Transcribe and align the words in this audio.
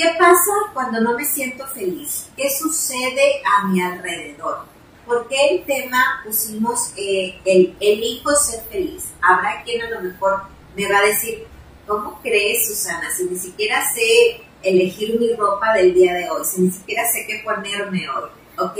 ¿Qué 0.00 0.08
pasa 0.18 0.52
cuando 0.72 0.98
no 1.02 1.14
me 1.14 1.26
siento 1.26 1.66
feliz? 1.66 2.30
¿Qué 2.34 2.48
sucede 2.48 3.42
a 3.44 3.66
mi 3.66 3.82
alrededor? 3.82 4.60
¿Por 5.04 5.28
qué 5.28 5.36
el 5.50 5.64
tema 5.66 6.22
pusimos 6.24 6.94
eh, 6.96 7.38
el 7.44 7.76
elijo 7.78 8.34
ser 8.34 8.62
feliz? 8.70 9.10
Habrá 9.20 9.62
quien 9.62 9.82
a 9.82 9.90
lo 9.90 10.00
mejor 10.00 10.44
me 10.74 10.90
va 10.90 11.00
a 11.00 11.06
decir, 11.06 11.46
¿cómo 11.86 12.18
crees, 12.22 12.66
Susana? 12.66 13.10
Si 13.14 13.24
ni 13.24 13.36
siquiera 13.36 13.86
sé 13.92 14.40
elegir 14.62 15.20
mi 15.20 15.34
ropa 15.34 15.74
del 15.74 15.92
día 15.92 16.14
de 16.14 16.30
hoy, 16.30 16.46
si 16.46 16.62
ni 16.62 16.70
siquiera 16.70 17.06
sé 17.06 17.26
qué 17.26 17.42
ponerme 17.44 18.08
hoy, 18.08 18.30
¿ok? 18.56 18.78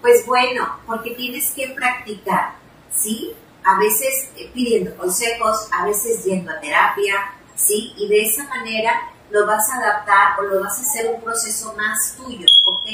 Pues 0.00 0.24
bueno, 0.24 0.78
porque 0.86 1.10
tienes 1.10 1.50
que 1.50 1.68
practicar, 1.76 2.54
¿sí? 2.90 3.34
A 3.64 3.78
veces 3.78 4.30
eh, 4.38 4.50
pidiendo 4.54 4.96
consejos, 4.96 5.68
a 5.72 5.84
veces 5.84 6.24
yendo 6.24 6.50
a 6.52 6.60
terapia, 6.60 7.16
¿sí? 7.54 7.92
Y 7.98 8.08
de 8.08 8.22
esa 8.22 8.48
manera 8.48 9.10
lo 9.34 9.46
vas 9.46 9.68
a 9.68 9.78
adaptar 9.78 10.38
o 10.38 10.42
lo 10.42 10.60
vas 10.60 10.78
a 10.78 10.82
hacer 10.82 11.12
un 11.12 11.20
proceso 11.20 11.74
más 11.76 12.14
tuyo, 12.16 12.46
¿ok? 12.66 12.86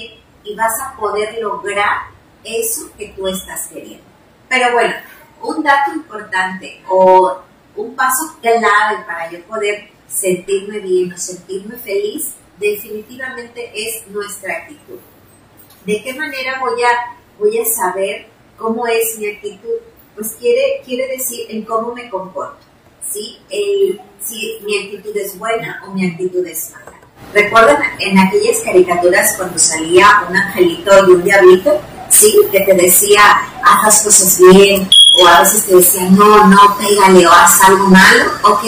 Y 0.43 0.55
vas 0.55 0.73
a 0.81 0.97
poder 0.97 1.39
lograr 1.39 2.07
eso 2.43 2.91
que 2.97 3.09
tú 3.09 3.29
estás 3.29 3.67
queriendo. 3.67 4.07
Pero 4.49 4.73
bueno, 4.73 4.95
un 5.43 5.63
dato 5.63 5.93
importante 5.93 6.83
o 6.89 7.43
un 7.77 7.95
paso 7.95 8.39
clave 8.41 9.05
para 9.07 9.31
yo 9.31 9.43
poder 9.43 9.91
sentirme 10.09 10.79
bien 10.79 11.13
o 11.13 11.19
sentirme 11.19 11.77
feliz 11.77 12.33
definitivamente 12.59 13.71
es 13.75 14.09
nuestra 14.09 14.55
actitud. 14.63 14.99
¿De 15.85 16.03
qué 16.03 16.15
manera 16.15 16.59
voy 16.59 16.83
a, 16.83 17.19
voy 17.39 17.59
a 17.59 17.67
saber 17.67 18.29
cómo 18.57 18.87
es 18.87 19.19
mi 19.19 19.29
actitud? 19.29 19.77
Pues 20.15 20.37
quiere, 20.41 20.81
quiere 20.87 21.07
decir 21.09 21.51
en 21.51 21.67
cómo 21.67 21.95
me 21.95 22.09
comporto. 22.09 22.70
¿Sí? 23.13 23.39
El, 23.51 24.01
si 24.25 24.59
mi 24.65 24.79
actitud 24.79 25.17
es 25.17 25.39
buena 25.39 25.83
o 25.87 25.93
mi 25.93 26.07
actitud 26.07 26.45
es 26.47 26.71
mala. 26.71 26.99
¿Recuerdan 27.33 27.83
en 27.99 28.19
aquellas 28.19 28.59
caricaturas 28.65 29.35
cuando 29.37 29.59
salía 29.59 30.25
un 30.29 30.37
angelito 30.37 30.91
y 31.07 31.11
un 31.13 31.25
diablito? 31.25 31.81
Sí, 32.09 32.35
que 32.51 32.61
te 32.61 32.75
decía, 32.75 33.21
haz 33.63 33.85
las 33.85 34.03
cosas 34.03 34.39
bien, 34.53 34.89
o 35.21 35.27
a 35.27 35.41
veces 35.41 35.65
te 35.65 35.77
decía, 35.77 36.03
no, 36.11 36.47
no, 36.49 36.77
pégale 36.77 37.27
o 37.27 37.33
haz 37.33 37.63
algo 37.63 37.87
malo, 37.87 38.25
¿ok? 38.43 38.65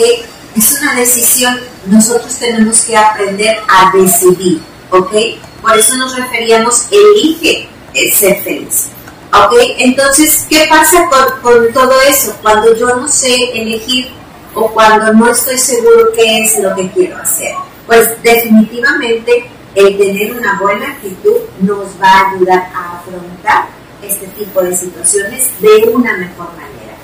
Es 0.55 0.79
una 0.81 0.95
decisión, 0.95 1.59
nosotros 1.87 2.33
tenemos 2.37 2.81
que 2.81 2.95
aprender 2.95 3.57
a 3.67 3.91
decidir, 3.95 4.61
¿ok? 4.91 5.13
Por 5.61 5.77
eso 5.77 5.95
nos 5.97 6.15
referíamos, 6.15 6.87
elige 6.91 7.67
ser 8.15 8.41
feliz. 8.43 8.87
¿Ok? 9.33 9.53
Entonces, 9.79 10.45
¿qué 10.49 10.67
pasa 10.69 11.09
con, 11.09 11.41
con 11.41 11.73
todo 11.73 11.99
eso? 12.01 12.35
Cuando 12.41 12.75
yo 12.75 12.95
no 12.95 13.07
sé 13.07 13.33
elegir 13.53 14.11
o 14.55 14.71
cuando 14.71 15.13
no 15.13 15.31
estoy 15.31 15.57
seguro 15.57 16.11
qué 16.15 16.43
es 16.43 16.59
lo 16.59 16.75
que 16.75 16.89
quiero 16.91 17.17
hacer. 17.17 17.53
Pues 17.85 18.21
definitivamente 18.21 19.49
el 19.75 19.97
tener 19.97 20.33
una 20.33 20.59
buena 20.59 20.91
actitud 20.91 21.37
nos 21.61 21.87
va 22.01 22.09
a 22.09 22.31
ayudar 22.31 22.71
a 22.73 22.97
afrontar 22.97 23.67
este 24.01 24.27
tipo 24.27 24.61
de 24.61 24.75
situaciones 24.75 25.49
de 25.59 25.89
una 25.89 26.17
mejor 26.17 26.49
manera. 26.51 26.95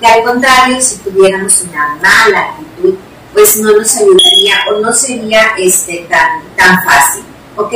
Que 0.00 0.06
al 0.06 0.22
contrario, 0.24 0.80
si 0.80 0.96
tuviéramos 0.98 1.62
una 1.62 1.96
mala 1.96 2.50
actitud, 2.50 2.94
pues 3.32 3.56
no 3.58 3.72
nos 3.72 3.96
ayudaría 3.96 4.54
o 4.70 4.80
no 4.80 4.92
sería 4.92 5.52
este, 5.58 6.06
tan, 6.08 6.42
tan 6.56 6.84
fácil. 6.84 7.24
¿Ok? 7.56 7.74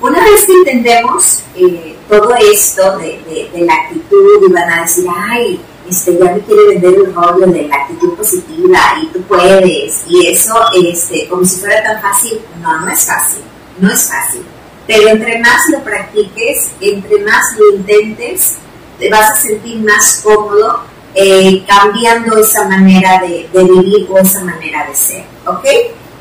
Una 0.00 0.22
vez 0.22 0.44
que 0.44 0.52
entendemos 0.52 1.40
eh, 1.54 1.96
todo 2.08 2.34
esto 2.52 2.98
de, 2.98 3.50
de 3.52 3.60
la 3.62 3.74
actitud 3.74 4.48
y 4.48 4.52
van 4.52 4.70
a 4.70 4.82
decir, 4.82 5.06
ay, 5.08 5.60
este, 5.88 6.18
ya 6.18 6.32
me 6.32 6.40
quiere 6.40 6.68
vender 6.68 6.94
el 6.94 7.14
rollo 7.14 7.46
de 7.46 7.68
la 7.68 7.76
actitud 7.76 8.14
positiva 8.14 8.78
y 9.02 9.06
tú 9.08 9.22
puedes, 9.22 10.04
y 10.08 10.26
eso, 10.28 10.54
este, 10.74 11.28
como 11.28 11.44
si 11.44 11.60
fuera 11.60 11.82
tan 11.82 12.00
fácil, 12.02 12.40
no, 12.60 12.80
no 12.80 12.90
es 12.90 13.04
fácil, 13.04 13.42
no 13.78 13.92
es 13.92 14.08
fácil. 14.08 14.42
Pero 14.86 15.08
entre 15.08 15.40
más 15.40 15.60
lo 15.70 15.82
practiques, 15.82 16.70
entre 16.80 17.18
más 17.24 17.42
lo 17.58 17.76
intentes, 17.76 18.54
te 18.98 19.10
vas 19.10 19.30
a 19.30 19.34
sentir 19.34 19.78
más 19.78 20.20
cómodo 20.22 20.84
eh, 21.14 21.64
cambiando 21.66 22.36
esa 22.38 22.68
manera 22.68 23.20
de, 23.20 23.48
vivir 23.52 24.06
o 24.10 24.18
esa 24.18 24.42
manera 24.42 24.86
de 24.86 24.94
ser, 24.94 25.24
¿ok? 25.46 25.64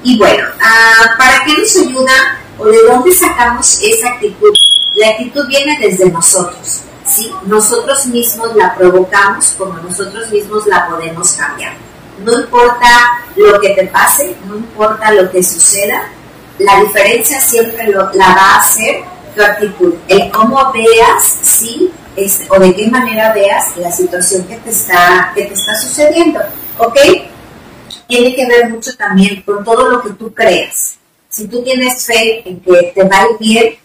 Y 0.03 0.17
bueno, 0.17 0.47
ah, 0.61 1.15
¿para 1.17 1.43
qué 1.43 1.53
nos 1.57 1.75
ayuda 1.75 2.41
o 2.57 2.65
de 2.65 2.83
dónde 2.83 3.13
sacamos 3.13 3.79
esa 3.81 4.09
actitud? 4.09 4.53
La 4.95 5.09
actitud 5.09 5.45
viene 5.47 5.77
desde 5.81 6.09
nosotros. 6.09 6.83
¿Sí? 7.05 7.31
Nosotros 7.45 8.05
mismos 8.07 8.55
la 8.55 8.75
provocamos 8.75 9.55
como 9.57 9.75
nosotros 9.79 10.29
mismos 10.29 10.65
la 10.67 10.87
podemos 10.87 11.33
cambiar. 11.33 11.73
No 12.23 12.39
importa 12.39 12.87
lo 13.35 13.59
que 13.59 13.69
te 13.69 13.87
pase, 13.87 14.35
no 14.47 14.55
importa 14.55 15.11
lo 15.11 15.29
que 15.29 15.43
suceda, 15.43 16.09
la 16.59 16.81
diferencia 16.81 17.39
siempre 17.41 17.87
lo, 17.87 18.11
la 18.13 18.27
va 18.29 18.53
a 18.53 18.57
hacer 18.59 19.03
tu 19.35 19.41
actitud, 19.41 19.93
el 20.07 20.31
cómo 20.31 20.71
veas, 20.71 21.37
sí, 21.41 21.91
o 22.49 22.59
de 22.59 22.73
qué 22.73 22.87
manera 22.87 23.33
veas 23.33 23.75
la 23.75 23.91
situación 23.91 24.43
que 24.47 24.55
te 24.57 24.69
está, 24.69 25.33
que 25.35 25.43
te 25.43 25.53
está 25.53 25.75
sucediendo, 25.75 26.39
¿ok? 26.77 26.97
Tiene 28.07 28.35
que 28.35 28.45
ver 28.45 28.69
mucho 28.69 28.95
también 28.95 29.41
con 29.41 29.63
todo 29.63 29.89
lo 29.89 30.01
que 30.01 30.11
tú 30.11 30.33
creas. 30.33 30.95
Si 31.27 31.47
tú 31.47 31.61
tienes 31.63 32.05
fe 32.05 32.47
en 32.47 32.61
que 32.61 32.93
te 32.95 33.03
va 33.03 33.17
a 33.17 33.27
bien, 33.37 33.75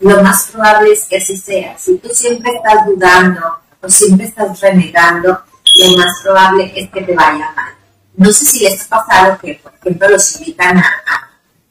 lo 0.00 0.22
más 0.22 0.50
probable 0.50 0.92
es 0.92 1.04
que 1.06 1.16
así 1.16 1.36
sea. 1.36 1.76
Si 1.78 1.96
tú 1.98 2.08
siempre 2.12 2.52
estás 2.54 2.86
dudando 2.86 3.40
o 3.80 3.88
siempre 3.88 4.26
estás 4.26 4.60
renegando, 4.60 5.40
lo 5.78 5.96
más 5.96 6.20
probable 6.22 6.72
es 6.74 6.90
que 6.90 7.02
te 7.02 7.14
vaya 7.14 7.52
mal. 7.54 7.74
No 8.16 8.32
sé 8.32 8.44
si 8.44 8.60
les 8.60 8.80
ha 8.82 8.88
pasado 9.04 9.38
que, 9.38 9.54
por 9.62 9.72
ejemplo, 9.80 10.08
los 10.08 10.40
invitan 10.40 10.78
a, 10.78 11.02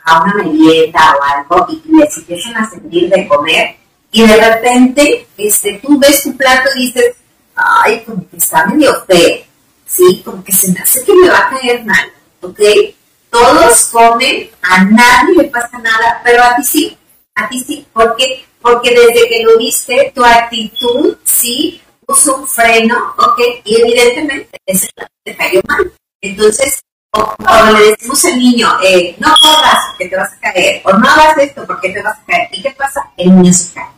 a, 0.05 0.23
una 0.23 0.33
merienda 0.35 1.15
o 1.15 1.23
algo 1.23 1.67
y 1.71 1.91
les 1.91 2.17
empiezan 2.17 2.57
a 2.57 2.69
sentir 2.69 3.09
de 3.09 3.27
comer 3.27 3.75
y 4.11 4.25
de 4.25 4.37
repente 4.37 5.27
este, 5.37 5.79
tú 5.81 5.99
ves 5.99 6.23
tu 6.23 6.37
plato 6.37 6.69
y 6.75 6.87
dices, 6.87 7.15
ay, 7.55 8.03
como 8.05 8.29
que 8.29 8.37
está 8.37 8.65
medio 8.67 9.03
feo, 9.05 9.43
¿sí? 9.85 10.21
Como 10.23 10.43
que 10.43 10.53
se 10.53 10.71
me 10.71 10.79
hace 10.79 11.03
que 11.03 11.13
me 11.13 11.29
va 11.29 11.39
a 11.39 11.49
caer 11.49 11.83
mal. 11.83 12.11
Todos 13.29 13.85
comen, 13.87 14.49
a 14.61 14.85
nadie 14.85 15.35
le 15.35 15.43
pasa 15.45 15.77
nada, 15.79 16.21
pero 16.23 16.43
a 16.43 16.55
ti 16.55 16.63
sí 16.63 16.97
a 17.35 17.49
ti 17.49 17.63
sí, 17.63 17.85
porque, 17.93 18.45
porque 18.61 18.91
desde 18.91 19.27
que 19.27 19.43
lo 19.43 19.57
viste, 19.57 20.11
tu 20.15 20.23
actitud 20.23 21.17
sí 21.23 21.81
puso 22.05 22.37
un 22.37 22.47
freno, 22.47 23.13
¿ok? 23.17 23.39
Y 23.63 23.81
evidentemente 23.81 24.57
ese 24.65 24.89
te 25.23 25.35
cayó 25.35 25.61
mal. 25.67 25.91
Entonces, 26.21 26.81
cuando 27.11 27.79
le 27.79 27.91
decimos 27.91 28.25
al 28.25 28.37
niño, 28.37 28.69
eh, 28.83 29.15
no 29.19 29.33
corras 29.41 29.79
porque 29.89 30.09
te 30.09 30.15
vas 30.15 30.33
a 30.33 30.39
caer, 30.39 30.81
o 30.85 30.93
no 30.93 31.09
hagas 31.09 31.37
esto 31.39 31.65
porque 31.67 31.89
te 31.89 32.01
vas 32.01 32.17
a 32.17 32.25
caer, 32.25 32.49
¿y 32.51 32.61
qué 32.61 32.71
pasa? 32.71 33.01
El 33.17 33.35
niño 33.35 33.53
se 33.53 33.73
cae. 33.73 33.89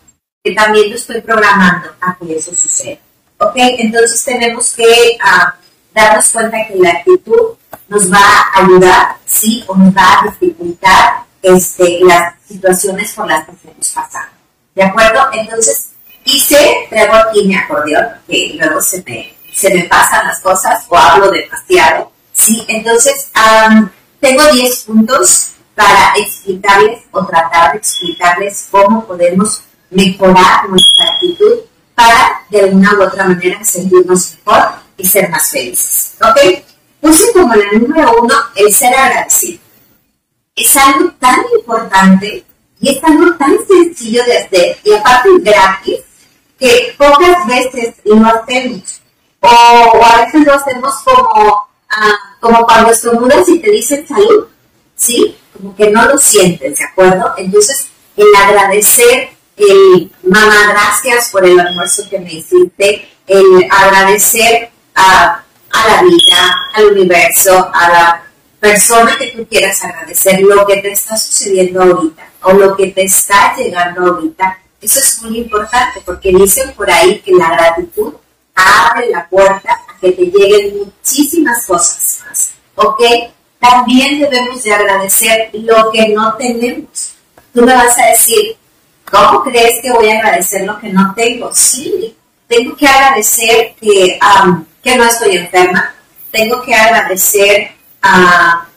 Que 0.43 0.51
también 0.53 0.89
lo 0.89 0.95
estoy 0.95 1.21
programando 1.21 1.89
a 2.01 2.17
que 2.17 2.37
eso 2.37 2.53
suceda. 2.55 2.99
¿Ok? 3.39 3.53
Entonces 3.55 4.23
tenemos 4.23 4.73
que 4.73 4.83
uh, 4.83 5.51
darnos 5.93 6.29
cuenta 6.29 6.57
que 6.67 6.75
la 6.75 6.89
actitud 6.89 7.55
nos 7.87 8.11
va 8.11 8.17
a 8.53 8.63
ayudar, 8.63 9.17
sí, 9.25 9.63
o 9.67 9.75
nos 9.75 9.95
va 9.95 10.19
a 10.19 10.23
dificultar 10.25 11.26
este, 11.55 11.99
las 12.03 12.35
situaciones 12.47 13.13
por 13.13 13.27
las 13.27 13.45
que 13.45 13.51
estamos 13.51 13.89
pasando. 13.89 14.31
¿De 14.75 14.83
acuerdo? 14.83 15.19
Entonces, 15.33 15.89
hice, 16.25 16.87
traigo 16.89 17.15
aquí 17.15 17.47
mi 17.47 17.55
acordeón, 17.55 18.05
que 18.27 18.55
luego 18.59 18.81
se 18.81 19.03
me, 19.03 19.33
se 19.53 19.73
me 19.73 19.83
pasan 19.83 20.27
las 20.27 20.39
cosas 20.39 20.85
o 20.89 20.97
hablo 20.97 21.31
demasiado. 21.31 22.11
Sí, 22.33 22.63
entonces, 22.67 23.29
tengo 24.19 24.43
10 24.51 24.83
puntos 24.83 25.51
para 25.73 26.13
explicarles 26.17 27.03
o 27.11 27.25
tratar 27.25 27.71
de 27.71 27.77
explicarles 27.79 28.67
cómo 28.69 29.05
podemos 29.05 29.61
mejorar 29.89 30.67
nuestra 30.69 31.13
actitud 31.13 31.59
para 31.95 32.41
de 32.49 32.65
una 32.65 32.93
u 32.93 33.03
otra 33.03 33.25
manera 33.25 33.63
sentirnos 33.63 34.35
mejor 34.45 34.69
y 34.97 35.07
ser 35.07 35.29
más 35.29 35.49
felices. 35.49 36.13
¿Ok? 36.21 36.63
Puse 37.01 37.31
como 37.31 37.55
la 37.55 37.71
número 37.73 38.11
uno 38.21 38.35
el 38.55 38.73
ser 38.73 38.93
agradecido 38.93 39.66
es 40.57 40.75
algo 40.75 41.11
tan 41.19 41.39
importante 41.57 42.43
y 42.81 42.89
es 42.89 43.03
algo 43.03 43.33
tan 43.35 43.55
sencillo 43.67 44.23
de 44.25 44.37
hacer 44.39 44.77
y 44.83 44.93
aparte 44.93 45.29
gratis 45.39 45.99
que 46.59 46.95
pocas 46.97 47.45
veces 47.47 47.95
lo 48.03 48.25
hacemos. 48.25 49.01
O, 49.39 50.03
a 50.03 50.25
veces 50.25 50.45
lo 50.45 50.53
hacemos 50.53 50.95
como, 51.05 51.67
ah, 51.89 52.17
como 52.39 52.65
cuando 52.65 52.91
estornudas 52.91 53.47
y 53.47 53.59
te 53.59 53.69
dicen 53.69 54.05
salud, 54.07 54.47
¿sí? 54.95 55.37
Como 55.53 55.75
que 55.75 55.91
no 55.91 56.05
lo 56.05 56.17
sientes, 56.17 56.79
¿de 56.79 56.85
acuerdo? 56.85 57.33
Entonces, 57.37 57.87
el 58.15 58.35
agradecer, 58.35 59.29
el 59.55 60.11
mamá, 60.23 60.69
gracias 60.69 61.29
por 61.29 61.45
el 61.45 61.59
almuerzo 61.59 62.09
que 62.09 62.19
me 62.19 62.33
hiciste, 62.33 63.07
el 63.27 63.67
agradecer 63.69 64.71
a, 64.95 65.43
a 65.71 65.87
la 65.87 66.01
vida, 66.01 66.55
al 66.73 66.85
universo, 66.87 67.69
a 67.71 67.89
la 67.89 68.26
persona 68.59 69.17
que 69.17 69.27
tú 69.27 69.47
quieras 69.47 69.83
agradecer 69.83 70.41
lo 70.41 70.65
que 70.65 70.77
te 70.77 70.91
está 70.91 71.17
sucediendo 71.17 71.81
ahorita 71.81 72.29
o 72.43 72.53
lo 72.53 72.75
que 72.75 72.87
te 72.87 73.03
está 73.03 73.55
llegando 73.55 74.01
ahorita, 74.01 74.59
eso 74.81 74.99
es 74.99 75.21
muy 75.23 75.39
importante 75.39 76.01
porque 76.05 76.31
dicen 76.31 76.73
por 76.73 76.89
ahí 76.89 77.19
que 77.19 77.31
la 77.33 77.49
gratitud 77.49 78.13
abre 78.55 79.09
la 79.09 79.27
puerta 79.27 79.71
a 79.71 79.99
que 79.99 80.11
te 80.11 80.25
lleguen 80.25 80.77
muchísimas 80.79 81.65
cosas 81.65 82.19
más. 82.27 82.51
¿Ok? 82.75 83.01
también 83.59 84.19
debemos 84.19 84.63
de 84.63 84.73
agradecer 84.73 85.49
lo 85.53 85.91
que 85.91 86.09
no 86.09 86.35
tenemos. 86.35 87.13
Tú 87.53 87.61
me 87.63 87.73
vas 87.73 87.97
a 87.97 88.07
decir, 88.07 88.55
¿cómo 89.09 89.43
crees 89.43 89.81
que 89.81 89.91
voy 89.91 90.09
a 90.09 90.19
agradecer 90.19 90.65
lo 90.65 90.79
que 90.79 90.89
no 90.89 91.13
tengo? 91.15 91.53
Sí, 91.53 92.15
tengo 92.47 92.75
que 92.75 92.87
agradecer 92.87 93.75
que, 93.79 94.19
que 94.83 94.95
no 94.95 95.03
estoy 95.03 95.37
enferma, 95.37 95.95
tengo 96.31 96.61
que 96.61 96.73
agradecer 96.73 97.71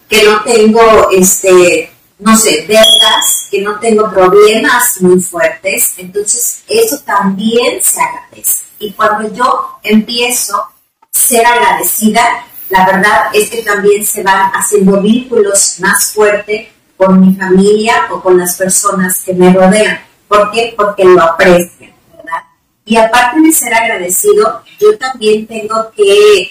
que 0.09 0.25
no 0.25 0.43
tengo, 0.43 1.11
este, 1.13 1.91
no 2.19 2.37
sé, 2.37 2.67
deudas, 2.67 3.49
que 3.51 3.63
no 3.63 3.79
tengo 3.79 4.11
problemas 4.11 5.01
muy 5.01 5.21
fuertes, 5.21 5.95
entonces 5.99 6.63
eso 6.69 6.99
también 7.05 7.83
se 7.83 8.01
agradece. 8.01 8.65
Y 8.79 8.93
cuando 8.93 9.33
yo 9.33 9.79
empiezo 9.83 10.57
a 10.57 10.73
ser 11.11 11.47
agradecida, 11.47 12.45
la 12.71 12.87
verdad 12.87 13.31
es 13.33 13.51
que 13.51 13.63
también 13.63 14.05
se 14.05 14.23
van 14.23 14.51
haciendo 14.53 15.01
vínculos 15.01 15.77
más 15.81 16.13
fuertes 16.13 16.69
con 16.97 17.21
mi 17.21 17.35
familia 17.35 18.09
o 18.11 18.21
con 18.21 18.39
las 18.39 18.57
personas 18.57 19.23
que 19.25 19.33
me 19.35 19.53
rodean. 19.53 20.01
¿Por 20.29 20.51
qué? 20.51 20.75
Porque 20.77 21.05
lo 21.05 21.23
aprecian, 21.23 21.93
¿verdad? 22.17 22.45
Y 22.85 22.97
aparte 22.97 23.41
de 23.41 23.53
ser 23.53 23.75
agradecido, 23.75 24.63
yo 24.79 24.97
también 24.99 25.47
tengo 25.47 25.91
que 25.97 26.51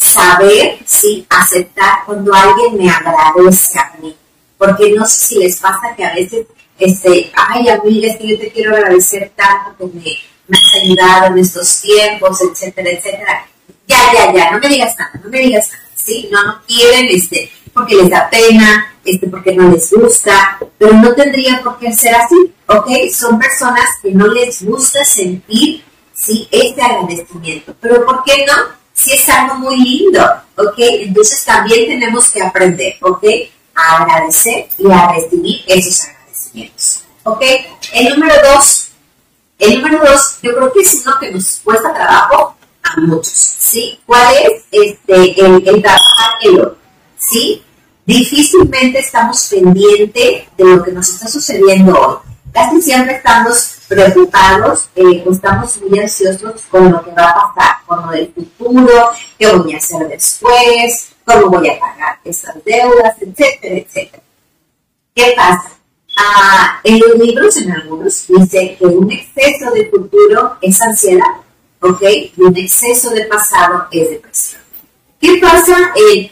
saber, 0.00 0.78
sí, 0.86 1.26
aceptar 1.28 2.04
cuando 2.06 2.32
alguien 2.34 2.76
me 2.76 2.90
agradece 2.90 3.78
a 3.78 3.92
mí. 4.00 4.16
Porque 4.56 4.92
no 4.92 5.06
sé 5.06 5.26
si 5.26 5.38
les 5.38 5.58
pasa 5.60 5.94
que 5.96 6.04
a 6.04 6.14
veces, 6.14 6.46
este, 6.78 7.30
ay, 7.34 7.68
amiga, 7.68 8.08
es 8.08 8.18
que 8.18 8.28
yo 8.28 8.38
te 8.38 8.50
quiero 8.50 8.74
agradecer 8.74 9.32
tanto 9.36 9.90
que 9.90 9.98
me, 9.98 10.16
me 10.48 10.58
has 10.58 10.82
ayudado 10.82 11.26
en 11.26 11.38
estos 11.38 11.80
tiempos, 11.80 12.40
etcétera, 12.42 12.90
etcétera 12.90 13.46
ya, 13.90 14.12
ya, 14.12 14.32
ya, 14.32 14.50
no 14.52 14.58
me 14.60 14.68
digas 14.68 14.94
nada, 14.98 15.20
no 15.22 15.30
me 15.30 15.38
digas 15.40 15.68
nada, 15.70 15.84
¿sí? 15.94 16.28
No, 16.30 16.44
no 16.44 16.62
quieren, 16.66 17.08
este, 17.10 17.50
porque 17.72 17.96
les 17.96 18.10
da 18.10 18.30
pena, 18.30 18.94
este, 19.04 19.26
porque 19.26 19.52
no 19.54 19.68
les 19.68 19.90
gusta, 19.90 20.58
pero 20.78 20.92
no 20.94 21.12
tendría 21.14 21.60
por 21.62 21.78
qué 21.78 21.92
ser 21.92 22.14
así, 22.14 22.54
¿ok? 22.66 22.88
Son 23.12 23.38
personas 23.38 23.86
que 24.02 24.12
no 24.12 24.28
les 24.28 24.62
gusta 24.62 25.04
sentir, 25.04 25.82
¿sí? 26.14 26.48
Este 26.50 26.80
agradecimiento, 26.80 27.74
pero 27.80 28.04
¿por 28.06 28.22
qué 28.24 28.44
no? 28.46 28.79
Si 29.00 29.12
es 29.12 29.26
algo 29.30 29.54
muy 29.54 29.78
lindo, 29.78 30.22
¿ok? 30.56 30.74
Entonces 30.76 31.42
también 31.44 31.88
tenemos 31.88 32.28
que 32.30 32.42
aprender, 32.42 32.96
¿ok? 33.00 33.24
A 33.74 34.02
agradecer 34.02 34.68
y 34.76 34.90
a 34.92 35.12
recibir 35.12 35.62
esos 35.66 36.06
agradecimientos, 36.06 37.04
¿ok? 37.22 37.42
El 37.94 38.10
número 38.10 38.34
dos, 38.52 38.88
el 39.58 39.80
número 39.80 40.04
dos, 40.04 40.38
yo 40.42 40.54
creo 40.54 40.70
que 40.70 40.80
es 40.80 41.02
uno 41.02 41.18
que 41.18 41.30
nos 41.30 41.60
cuesta 41.64 41.94
trabajo, 41.94 42.56
a 42.82 43.00
muchos, 43.00 43.32
¿sí? 43.32 43.98
¿Cuál 44.04 44.34
es 44.36 44.64
este, 44.70 45.40
el, 45.40 45.66
el 45.66 45.82
trabajar? 45.82 46.76
¿Sí? 47.18 47.62
Difícilmente 48.04 48.98
estamos 48.98 49.46
pendientes 49.48 50.44
de 50.58 50.64
lo 50.64 50.82
que 50.82 50.92
nos 50.92 51.08
está 51.08 51.26
sucediendo 51.26 51.98
hoy. 51.98 52.16
Casi 52.52 52.82
siempre 52.82 53.16
estamos 53.16 53.79
preocupados, 53.90 54.88
eh, 54.94 55.24
estamos 55.28 55.80
muy 55.82 55.98
ansiosos 55.98 56.62
con 56.70 56.92
lo 56.92 57.04
que 57.04 57.10
va 57.10 57.30
a 57.30 57.52
pasar, 57.52 57.76
con 57.84 58.06
lo 58.06 58.12
del 58.12 58.32
futuro, 58.32 59.10
qué 59.36 59.48
voy 59.48 59.74
a 59.74 59.78
hacer 59.78 60.06
después, 60.06 61.12
cómo 61.24 61.48
voy 61.48 61.68
a 61.68 61.80
pagar 61.80 62.20
esas 62.24 62.54
deudas, 62.64 63.16
etcétera, 63.20 63.74
etcétera. 63.76 64.22
¿Qué 65.12 65.34
pasa? 65.36 65.70
Ah, 66.16 66.80
en 66.84 67.00
los 67.00 67.16
libros, 67.16 67.56
en 67.56 67.72
algunos, 67.72 68.26
dice 68.28 68.76
que 68.78 68.86
un 68.86 69.10
exceso 69.10 69.72
de 69.72 69.86
futuro 69.90 70.56
es 70.60 70.80
ansiedad 70.80 71.40
¿ok? 71.80 72.02
Y 72.36 72.42
un 72.42 72.56
exceso 72.56 73.10
de 73.10 73.24
pasado 73.24 73.88
es 73.90 74.10
depresión. 74.10 74.62
¿Qué 75.20 75.38
pasa 75.38 75.92
en, 75.96 76.30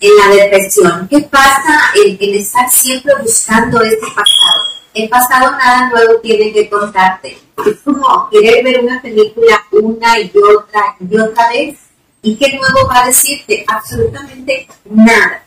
en 0.00 0.16
la 0.16 0.28
depresión? 0.34 1.08
¿Qué 1.08 1.20
pasa 1.22 1.92
en, 2.04 2.16
en, 2.20 2.34
estar 2.34 2.70
siempre 2.70 3.12
buscando 3.22 3.80
este 3.82 4.06
pasado? 4.14 4.65
El 4.96 5.10
pasado 5.10 5.50
nada 5.50 5.90
nuevo 5.90 6.18
tiene 6.20 6.50
que 6.54 6.70
contarte. 6.70 7.36
Es 7.66 7.76
como 7.84 8.30
querer 8.30 8.64
ver 8.64 8.82
una 8.82 9.02
película 9.02 9.62
una 9.72 10.18
y 10.18 10.32
otra 10.56 10.96
y 10.98 11.18
otra 11.18 11.50
vez. 11.50 11.76
¿Y 12.22 12.34
qué 12.36 12.56
nuevo 12.56 12.88
va 12.88 13.02
a 13.02 13.06
decirte? 13.08 13.62
Absolutamente 13.68 14.66
nada. 14.86 15.44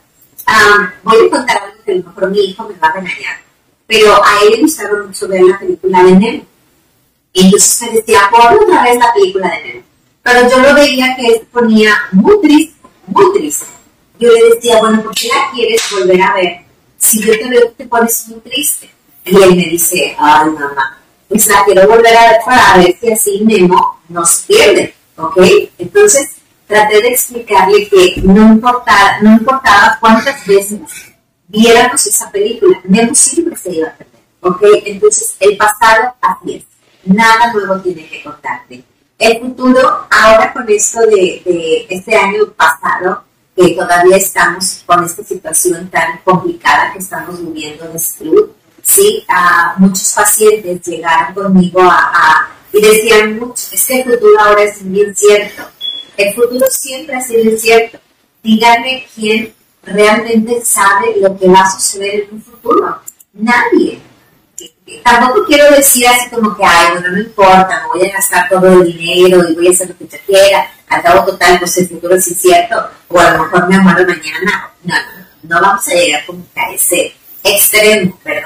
voy 1.02 1.26
a 1.26 1.30
contar 1.32 1.64
algo 1.64 1.84
que 1.84 1.96
lo 1.96 2.04
mejor 2.04 2.30
mi 2.30 2.40
hijo 2.42 2.70
me 2.70 2.76
va 2.76 2.90
a 2.90 2.94
regañar. 2.94 3.38
Pero 3.88 4.24
a 4.24 4.44
él 4.44 4.52
le 4.52 4.62
gustaba 4.62 5.04
mucho 5.04 5.28
ver 5.28 5.42
la 5.42 5.58
película 5.58 6.04
de 6.04 6.12
Nemo. 6.12 6.46
Entonces 7.34 7.82
me 7.82 7.98
decía, 7.98 8.30
por 8.30 8.54
otra 8.54 8.84
vez 8.84 9.00
la 9.00 9.14
película 9.14 9.50
de 9.50 9.64
Nemo. 9.64 9.84
Pero 10.22 10.48
yo 10.48 10.60
lo 10.60 10.76
veía 10.76 11.16
que 11.16 11.26
él 11.26 11.48
ponía 11.52 11.96
muy 12.12 12.40
triste, 12.40 12.88
muy 13.08 13.34
triste. 13.34 13.66
Yo 14.20 14.30
le 14.32 14.54
decía, 14.54 14.80
bueno, 14.80 15.02
¿por 15.02 15.16
qué 15.16 15.28
la 15.28 15.50
quieres 15.52 15.82
volver 15.90 16.22
a 16.22 16.34
ver? 16.36 16.62
Si 17.00 17.20
yo 17.20 17.34
te 17.34 17.50
veo 17.50 17.72
te 17.72 17.88
pones 17.88 18.28
muy 18.28 18.42
triste. 18.42 18.99
Y 19.30 19.44
él 19.44 19.56
me 19.56 19.64
dice, 19.64 20.16
ay 20.18 20.50
mamá, 20.50 20.98
pues 21.28 21.48
la 21.48 21.64
quiero 21.66 21.88
volver 21.88 22.16
a 22.16 22.32
ver 22.32 22.40
para 22.46 22.78
ver 22.78 22.98
si 23.00 23.12
así 23.12 23.42
Nemo 23.46 24.00
no 24.10 24.26
se 24.26 24.48
pierde, 24.48 24.94
¿ok? 25.18 25.38
Entonces 25.78 26.32
traté 26.68 27.02
de 27.02 27.10
explicarle 27.10 27.88
que 27.88 28.22
no 28.24 28.54
importaba, 28.54 29.20
no 29.22 29.34
importaba 29.34 29.98
cuántas 30.00 30.46
veces 30.46 30.80
viéramos 31.48 32.06
esa 32.06 32.30
película, 32.32 32.80
Nemo 32.84 33.14
siempre 33.14 33.56
se 33.56 33.74
iba 33.74 33.90
a 33.90 33.94
perder, 33.94 34.22
¿ok? 34.42 34.62
Entonces 34.86 35.36
el 35.40 35.58
pasado 35.58 36.16
así 36.22 36.56
es 36.56 36.64
nada 37.06 37.54
nuevo 37.54 37.80
tiene 37.82 38.08
que 38.08 38.24
contarte. 38.24 38.84
El 39.18 39.42
futuro, 39.42 40.08
ahora 40.10 40.54
con 40.54 40.70
esto 40.70 41.02
de, 41.02 41.86
este 41.90 42.16
año 42.16 42.52
pasado, 42.56 43.24
que 43.56 43.74
todavía 43.74 44.16
estamos 44.16 44.84
con 44.86 45.04
esta 45.04 45.24
situación 45.24 45.90
tan 45.90 46.20
complicada 46.24 46.94
que 46.94 47.00
estamos 47.00 47.42
viviendo 47.42 47.86
de 47.90 48.00
salud, 48.00 48.50
sí, 48.90 49.24
a 49.28 49.76
muchos 49.78 50.14
pacientes 50.14 50.82
llegaron 50.86 51.34
conmigo 51.34 51.82
a, 51.82 52.50
y 52.74 52.82
decían 52.82 53.40
mucho, 53.40 53.64
es 53.72 53.86
que 53.86 54.02
el 54.02 54.04
futuro 54.04 54.40
ahora 54.40 54.64
es 54.64 54.78
bien 54.82 55.16
cierto. 55.16 55.64
El 56.18 56.34
futuro 56.34 56.66
siempre 56.70 57.16
ha 57.16 57.22
sido 57.22 57.50
incierto. 57.50 58.00
Díganme 58.44 59.08
quién 59.16 59.54
realmente 59.84 60.64
sabe 60.66 61.16
lo 61.22 61.38
que 61.38 61.48
va 61.48 61.62
a 61.62 61.72
suceder 61.72 62.26
en 62.26 62.36
un 62.36 62.44
futuro. 62.44 63.00
Nadie 63.34 64.02
tampoco 65.04 65.46
quiero 65.46 65.72
decir 65.72 66.08
así 66.08 66.30
como 66.30 66.56
que, 66.56 66.64
ay, 66.66 66.94
bueno, 66.94 67.10
no 67.10 67.20
importa, 67.20 67.82
me 67.82 68.00
voy 68.00 68.10
a 68.10 68.14
gastar 68.14 68.50
todo 68.50 68.82
el 68.82 68.98
dinero 68.98 69.50
y 69.50 69.56
voy 69.56 69.68
a 69.68 69.72
hacer 69.72 69.90
lo 69.90 69.98
que 69.98 70.08
yo 70.08 70.18
quiera, 70.26 70.72
al 70.88 71.02
cabo 71.02 71.26
total, 71.26 71.60
pues 71.60 71.78
el 71.78 71.90
futuro 71.90 72.16
es 72.16 72.28
incierto, 72.28 72.76
o 73.08 73.20
a 73.20 73.32
lo 73.32 73.44
mejor 73.44 73.70
me 73.70 73.80
muero 73.80 74.06
mañana. 74.06 74.72
No, 74.84 74.96
no, 74.96 75.56
no 75.56 75.62
vamos 75.62 75.88
a 75.88 75.94
llegar 75.94 76.26
como 76.26 76.46
a 76.56 76.74
ese 76.74 77.14
extremo, 77.44 78.20
¿verdad? 78.24 78.39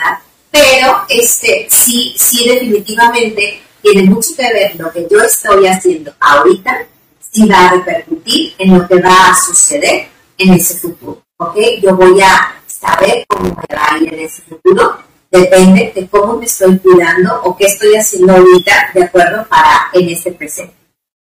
Pero 0.53 1.03
este 1.10 1.67
sí, 1.69 2.15
sí 2.17 2.48
definitivamente 2.48 3.62
tiene 3.81 4.03
mucho 4.03 4.29
que 4.38 4.53
ver 4.53 4.75
lo 4.77 4.91
que 4.91 5.07
yo 5.10 5.19
estoy 5.19 5.65
haciendo 5.65 6.13
ahorita, 6.19 6.86
si 7.31 7.48
va 7.48 7.67
a 7.67 7.72
repercutir 7.74 8.53
en 8.60 8.77
lo 8.77 8.88
que 8.88 9.01
va 9.01 9.31
a 9.31 9.36
suceder 9.36 10.07
en 10.38 10.53
ese 10.53 10.77
futuro, 10.77 11.24
¿ok? 11.38 11.57
Yo 11.81 11.95
voy 11.95 12.22
a 12.22 12.62
saber 12.67 13.25
cómo 13.27 13.45
me 13.45 13.75
va 13.75 13.93
a 13.93 13.98
ir 13.98 14.13
en 14.13 14.19
ese 14.19 14.43
futuro 14.43 15.03
Depende 15.33 15.91
de 15.95 16.07
cómo 16.10 16.38
me 16.38 16.45
estoy 16.45 16.77
cuidando 16.77 17.41
o 17.41 17.57
qué 17.57 17.65
estoy 17.65 17.95
haciendo 17.95 18.33
ahorita 18.33 18.91
de 18.93 19.03
acuerdo 19.03 19.43
para 19.48 19.89
en 19.91 20.07
este 20.10 20.31
presente. 20.31 20.75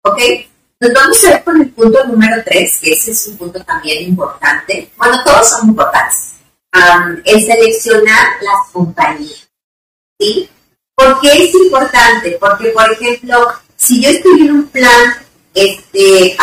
¿Ok? 0.03 0.21
Nos 0.79 0.93
vamos 0.93 1.25
a 1.25 1.31
ver 1.31 1.43
con 1.43 1.63
el 1.63 1.71
punto 1.71 2.05
número 2.05 2.43
3, 2.45 2.79
que 2.83 2.93
ese 2.93 3.13
es 3.13 3.27
un 3.29 3.39
punto 3.39 3.65
también 3.65 4.05
importante. 4.05 4.91
Bueno, 4.99 5.25
todos 5.25 5.49
son 5.49 5.71
importantes. 5.71 6.34
El 7.25 7.47
seleccionar 7.47 8.29
las 8.43 8.71
compañías. 8.73 9.49
¿Sí? 10.19 10.49
¿Por 10.95 11.21
qué 11.21 11.45
es 11.45 11.55
importante? 11.55 12.37
Porque, 12.41 12.69
por 12.71 12.91
ejemplo, 12.93 13.49
si 13.77 14.03
yo 14.03 14.11
estoy 14.11 14.43
en 14.43 14.53
un 14.53 14.69
plan 14.69 15.17
este, 15.53 16.37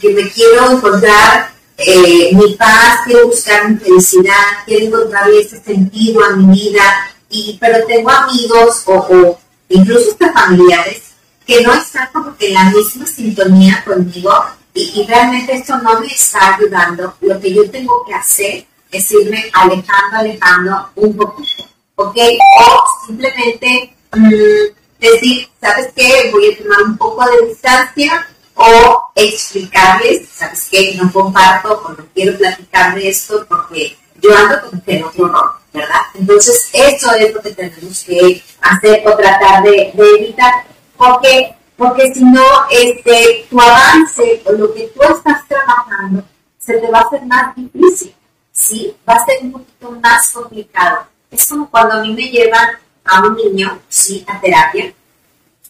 que 0.00 0.08
me 0.10 0.30
quiero 0.30 0.70
encontrar 0.72 1.52
eh, 1.76 2.30
mi 2.34 2.54
paz, 2.54 3.00
quiero 3.04 3.28
buscar 3.28 3.70
mi 3.70 3.76
felicidad, 3.76 4.64
quiero 4.66 4.86
encontrarle 4.86 5.40
ese 5.40 5.62
sentido 5.62 6.24
a 6.24 6.36
mi 6.36 6.58
vida, 6.58 7.10
y, 7.30 7.56
pero 7.60 7.86
tengo 7.86 8.10
amigos 8.10 8.82
o, 8.86 9.38
incluso 9.68 10.10
hasta 10.10 10.32
familiares 10.32 11.02
que 11.46 11.62
no 11.62 11.72
están 11.72 12.08
como 12.12 12.36
que 12.36 12.48
en 12.48 12.54
la 12.54 12.64
misma 12.70 13.06
sintonía 13.06 13.82
conmigo 13.84 14.32
y, 14.74 15.04
realmente 15.06 15.54
esto 15.54 15.78
no 15.78 16.00
me 16.00 16.06
está 16.06 16.54
ayudando. 16.54 17.14
Lo 17.20 17.40
que 17.40 17.54
yo 17.54 17.68
tengo 17.70 18.04
que 18.06 18.14
hacer 18.14 18.66
es 18.90 19.12
irme 19.12 19.50
alejando, 19.52 20.16
alejando 20.16 20.90
un 20.96 21.16
poquito, 21.16 21.64
¿ok? 21.96 22.16
O 22.60 22.84
simplemente 23.06 23.94
mm, 24.12 25.00
decir, 25.00 25.48
¿sabes 25.60 25.92
qué? 25.94 26.30
Voy 26.32 26.52
a 26.52 26.58
tomar 26.62 26.82
un 26.82 26.96
poco 26.96 27.24
de 27.26 27.48
distancia 27.48 28.26
o 28.54 29.10
explicarles, 29.14 30.28
¿sabes 30.28 30.68
qué? 30.70 30.94
No 30.96 31.10
comparto 31.12 31.82
o 31.84 31.90
no 31.90 32.06
quiero 32.14 32.36
platicar 32.36 32.94
de 32.94 33.08
esto 33.08 33.46
porque 33.48 33.96
yo 34.20 34.36
ando 34.36 34.60
como 34.62 34.84
que 34.84 34.96
en 34.96 35.04
otro 35.04 35.28
rol, 35.28 35.50
¿verdad? 35.72 36.00
Entonces, 36.14 36.68
eso 36.72 37.14
es 37.14 37.34
lo 37.34 37.40
que 37.40 37.50
tenemos 37.50 38.04
que 38.04 38.42
hacer 38.60 39.02
o 39.06 39.16
tratar 39.16 39.62
de, 39.62 39.92
evitar, 39.96 40.64
porque, 40.96 41.54
porque 41.76 42.12
si 42.12 42.22
no, 42.24 42.44
este, 42.70 43.46
tu 43.48 43.58
avance 43.60 44.42
o 44.44 44.52
lo 44.52 44.74
que 44.74 44.88
tú 44.88 45.00
estás 45.02 45.46
trabajando 45.48 46.22
se 46.58 46.74
te 46.74 46.90
va 46.90 46.98
a 46.98 47.02
hacer 47.02 47.24
más 47.24 47.56
difícil, 47.56 48.14
¿sí? 48.60 48.94
Va 49.08 49.14
a 49.14 49.24
ser 49.24 49.38
un 49.42 49.52
poquito 49.52 49.90
más 49.92 50.30
complicado. 50.30 51.06
Es 51.30 51.48
como 51.48 51.70
cuando 51.70 51.94
a 51.94 52.02
mí 52.02 52.12
me 52.12 52.28
llevan 52.28 52.68
a 53.04 53.22
un 53.22 53.36
niño, 53.36 53.80
¿sí? 53.88 54.24
A 54.26 54.40
terapia. 54.40 54.92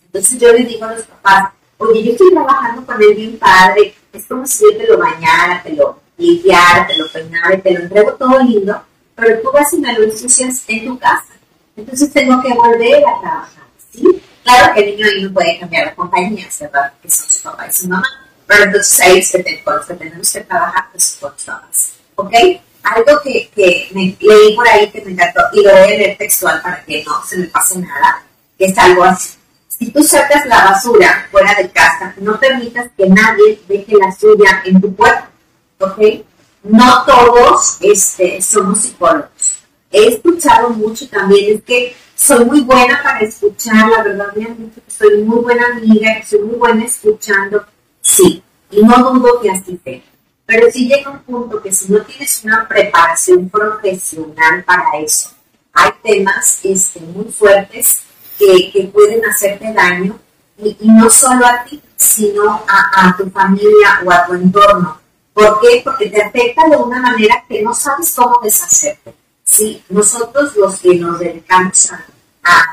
Entonces 0.07 0.41
yo 0.41 0.53
le 0.53 0.65
digo 0.65 0.85
a 0.85 0.95
los 0.95 1.05
papás, 1.05 1.53
oye, 1.79 2.03
yo 2.03 2.13
estoy 2.13 2.33
trabajando 2.33 2.85
con 2.85 3.01
él 3.01 3.15
bien 3.15 3.39
padre, 3.39 3.95
es 4.13 4.27
como 4.27 4.45
si 4.47 4.65
yo 4.65 4.77
te 4.77 4.87
lo 4.89 4.99
bañara, 4.99 5.63
te 5.63 5.73
lo 5.73 6.01
limpiara, 6.17 6.87
te 6.87 6.97
lo 6.97 7.09
peinara, 7.09 7.61
te 7.61 7.71
lo 7.73 7.81
entrego 7.81 8.15
todo 8.15 8.39
lindo, 8.41 8.83
pero 9.15 9.41
tú 9.41 9.53
vas 9.53 9.73
y 9.73 9.79
me 9.79 9.93
lo 9.93 10.05
ensucias 10.05 10.65
en 10.67 10.87
tu 10.87 10.99
casa. 10.99 11.35
Entonces 11.77 12.13
tengo 12.13 12.43
que 12.43 12.53
volver 12.53 13.05
a 13.07 13.21
trabajar, 13.21 13.65
¿sí? 13.93 14.03
Claro 14.43 14.75
que 14.75 14.81
el 14.81 14.97
niño 14.97 15.07
ahí 15.07 15.23
no 15.23 15.33
puede 15.33 15.61
cambiar 15.61 15.87
la 15.87 15.95
compañía, 15.95 16.49
¿verdad? 16.61 16.93
Que 17.01 17.09
son 17.09 17.31
su 17.31 17.43
papá 17.43 17.69
y 17.69 17.73
su 17.73 17.89
mamá. 17.89 18.09
Pero 18.47 18.65
entonces 18.65 19.01
ahí 19.01 19.19
es 19.19 19.31
que 19.31 19.95
tenemos 19.95 20.33
que 20.33 20.41
trabajar 20.41 20.89
pues 20.91 21.19
con 21.21 21.33
todas. 21.37 21.93
¿Ok? 22.17 22.33
Algo 22.83 23.21
que, 23.23 23.51
que 23.55 23.89
me 23.93 24.17
leí 24.21 24.57
por 24.57 24.67
ahí 24.69 24.91
que 24.91 25.03
me 25.03 25.13
encantó 25.13 25.41
y 25.53 25.63
lo 25.63 25.71
voy 25.71 25.81
a 25.81 25.87
leer 25.87 26.19
textual 26.19 26.61
para 26.63 26.85
que 26.85 27.05
no 27.05 27.23
se 27.25 27.39
me 27.39 27.47
pase 27.47 27.79
nada, 27.79 28.23
que 28.59 28.67
es 28.67 28.79
algo 28.79 29.05
así. 29.05 29.37
Si 29.69 29.91
tú 29.91 30.03
sacas 30.03 30.45
la 30.47 30.65
basura 30.65 31.29
fuera 31.31 31.55
de 31.55 31.71
casa, 31.71 32.15
no 32.19 32.39
permitas 32.39 32.91
que 32.97 33.09
nadie 33.09 33.61
deje 33.67 33.97
la 33.97 34.13
suya 34.13 34.63
en 34.65 34.81
tu 34.81 34.95
puerta. 34.95 35.31
¿Ok? 35.79 35.99
No 36.63 37.05
todos 37.07 37.79
este, 37.81 38.43
somos 38.43 38.83
psicólogos. 38.83 39.31
He 39.91 40.09
escuchado 40.09 40.71
mucho 40.71 41.09
también, 41.09 41.57
es 41.57 41.65
que 41.65 41.97
soy 42.15 42.45
muy 42.45 42.61
buena 42.61 43.03
para 43.03 43.21
escuchar, 43.21 43.89
la 43.89 44.03
verdad 44.03 44.27
me 44.37 44.45
han 44.45 44.57
dicho 44.59 44.81
que 44.85 44.91
soy 44.91 45.23
muy 45.23 45.39
buena 45.41 45.67
amiga, 45.69 46.21
que 46.21 46.27
soy 46.27 46.41
muy 46.41 46.57
buena 46.57 46.85
escuchando, 46.85 47.65
sí, 48.03 48.43
y 48.71 48.83
no 48.85 49.13
dudo 49.13 49.41
que 49.41 49.51
así 49.51 49.81
sea. 49.83 50.03
Pero 50.51 50.69
sí 50.73 50.89
llega 50.89 51.13
un 51.13 51.21
punto 51.21 51.63
que 51.63 51.71
si 51.73 51.93
no 51.93 52.03
tienes 52.03 52.43
una 52.43 52.67
preparación 52.67 53.49
profesional 53.49 54.65
para 54.65 54.99
eso, 54.99 55.31
hay 55.73 55.93
temas 56.03 56.59
este, 56.65 56.99
muy 56.99 57.27
fuertes 57.27 58.01
que, 58.37 58.69
que 58.73 58.83
pueden 58.89 59.25
hacerte 59.25 59.73
daño 59.73 60.19
y, 60.59 60.77
no 60.81 61.09
solo 61.09 61.47
a 61.47 61.63
ti, 61.63 61.81
sino 61.95 62.65
a, 62.67 63.11
a, 63.11 63.17
tu 63.17 63.31
familia 63.31 64.01
o 64.05 64.11
a 64.11 64.27
tu 64.27 64.35
entorno. 64.35 65.01
¿Por 65.33 65.61
qué? 65.61 65.83
Porque 65.85 66.11
te 66.11 66.21
afecta 66.21 66.69
de 66.69 66.77
una 66.79 67.01
manera 67.01 67.45
que 67.49 67.63
no 67.63 67.73
sabes 67.73 68.13
cómo 68.17 68.41
deshacerte. 68.43 69.15
Sí, 69.45 69.85
nosotros 69.89 70.57
los 70.57 70.81
que 70.81 70.97
nos 70.97 71.21
dedicamos 71.21 71.93
a, 71.93 72.05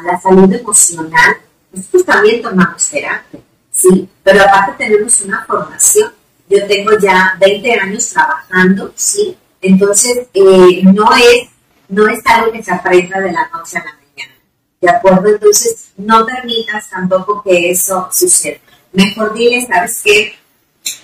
la 0.04 0.20
salud 0.20 0.52
emocional, 0.52 1.38
nosotros 1.72 2.06
también 2.06 2.42
tomamos 2.42 2.90
terapia, 2.90 3.40
¿sí? 3.70 4.10
Pero 4.24 4.42
aparte 4.42 4.86
tenemos 4.86 5.22
una 5.22 5.46
formación. 5.46 6.17
Yo 6.50 6.66
tengo 6.68 6.92
ya 7.00 7.36
20 7.40 7.74
años 7.80 8.10
trabajando, 8.10 8.92
¿sí? 8.96 9.38
Entonces, 9.62 10.28
eh, 10.34 10.82
no, 10.84 11.14
es, 11.16 11.50
no 11.90 12.08
es 12.08 12.20
algo 12.26 12.52
que 12.52 12.64
se 12.64 12.72
aprenda 12.72 13.20
de 13.20 13.32
la 13.32 13.50
noche 13.50 13.78
a 13.78 13.84
la 13.84 13.94
mañana, 13.94 14.34
¿de 14.80 14.90
acuerdo? 14.90 15.28
Entonces, 15.30 15.92
no 15.98 16.26
permitas 16.26 16.90
tampoco 16.90 17.44
que 17.44 17.72
eso 17.72 18.08
suceda. 18.12 18.60
Mejor 18.94 19.34
dile, 19.34 19.66
¿sabes 19.68 20.02
qué? 20.04 20.36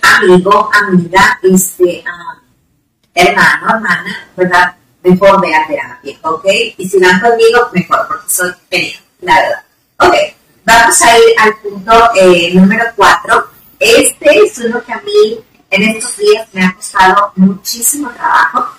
Amigo, 0.00 0.70
amiga, 0.72 1.38
este, 1.42 2.02
uh, 2.06 2.40
hermano, 3.14 3.68
hermana, 3.68 4.28
¿verdad? 4.36 4.76
mejor 5.04 5.40
ve 5.40 5.54
a 5.54 5.66
terapia, 5.66 6.18
¿ok? 6.22 6.46
Y 6.78 6.88
si 6.88 6.98
van 6.98 7.20
conmigo, 7.20 7.68
mejor, 7.72 8.06
porque 8.08 8.28
soy 8.28 8.52
genial, 8.70 9.00
la 9.20 9.34
verdad. 9.34 9.64
Ok, 10.00 10.14
vamos 10.64 11.02
a 11.02 11.18
ir 11.18 11.24
al 11.38 11.56
punto 11.58 11.92
eh, 12.16 12.50
número 12.54 12.84
4. 12.96 13.53
Este 13.78 14.38
es 14.38 14.58
uno 14.58 14.82
que 14.84 14.92
a 14.92 15.00
mí 15.00 15.40
en 15.70 15.82
estos 15.82 16.16
días 16.16 16.48
me 16.52 16.64
ha 16.64 16.74
costado 16.74 17.32
muchísimo 17.36 18.10
trabajo, 18.10 18.76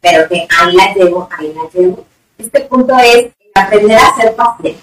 pero 0.00 0.28
que 0.28 0.46
ahí 0.58 0.72
la 0.74 0.94
llevo, 0.94 1.28
ahí 1.36 1.52
la 1.54 1.68
llevo. 1.72 2.06
Este 2.38 2.60
punto 2.60 2.96
es 2.98 3.32
aprender 3.54 3.98
a 3.98 4.16
ser 4.16 4.34
paciente. 4.34 4.80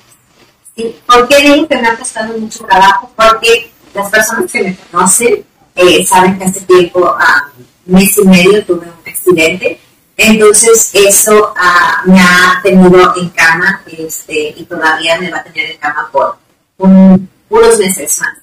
¿sí? 0.76 0.96
¿Por 1.06 1.28
qué 1.28 1.38
digo 1.38 1.68
que 1.68 1.78
me 1.78 1.88
ha 1.88 1.98
costado 1.98 2.38
mucho 2.38 2.66
trabajo? 2.66 3.12
Porque 3.16 3.72
las 3.94 4.10
personas 4.10 4.52
que 4.52 4.64
me 4.64 4.78
conocen 4.92 5.46
eh, 5.76 6.06
saben 6.06 6.38
que 6.38 6.46
hace 6.46 6.62
tiempo, 6.62 7.16
ah, 7.20 7.50
mes 7.86 8.18
y 8.18 8.26
medio, 8.26 8.66
tuve 8.66 8.86
un 8.88 9.10
accidente 9.10 9.80
entonces 10.18 10.90
eso 10.94 11.54
ah, 11.56 12.02
me 12.06 12.20
ha 12.20 12.60
tenido 12.64 13.16
en 13.16 13.30
cama 13.30 13.84
este, 13.86 14.56
y 14.58 14.64
todavía 14.64 15.20
me 15.20 15.30
va 15.30 15.38
a 15.38 15.44
tener 15.44 15.72
en 15.72 15.78
cama 15.78 16.10
por 16.12 16.38
unos 16.78 17.78
meses 17.78 18.20
más. 18.20 18.38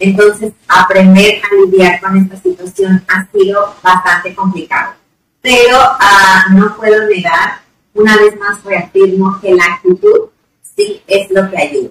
Entonces 0.00 0.54
aprender 0.66 1.40
a 1.44 1.54
lidiar 1.66 2.00
con 2.00 2.16
esta 2.16 2.36
situación 2.40 3.04
ha 3.06 3.26
sido 3.30 3.74
bastante 3.82 4.34
complicado. 4.34 4.94
Pero 5.42 5.76
ah, 5.78 6.46
no 6.52 6.74
puedo 6.76 7.06
negar, 7.06 7.60
una 7.94 8.16
vez 8.16 8.38
más 8.38 8.64
reafirmo 8.64 9.38
que 9.40 9.54
la 9.54 9.64
actitud 9.64 10.30
sí 10.74 11.02
es 11.06 11.30
lo 11.30 11.50
que 11.50 11.58
ayuda. 11.58 11.90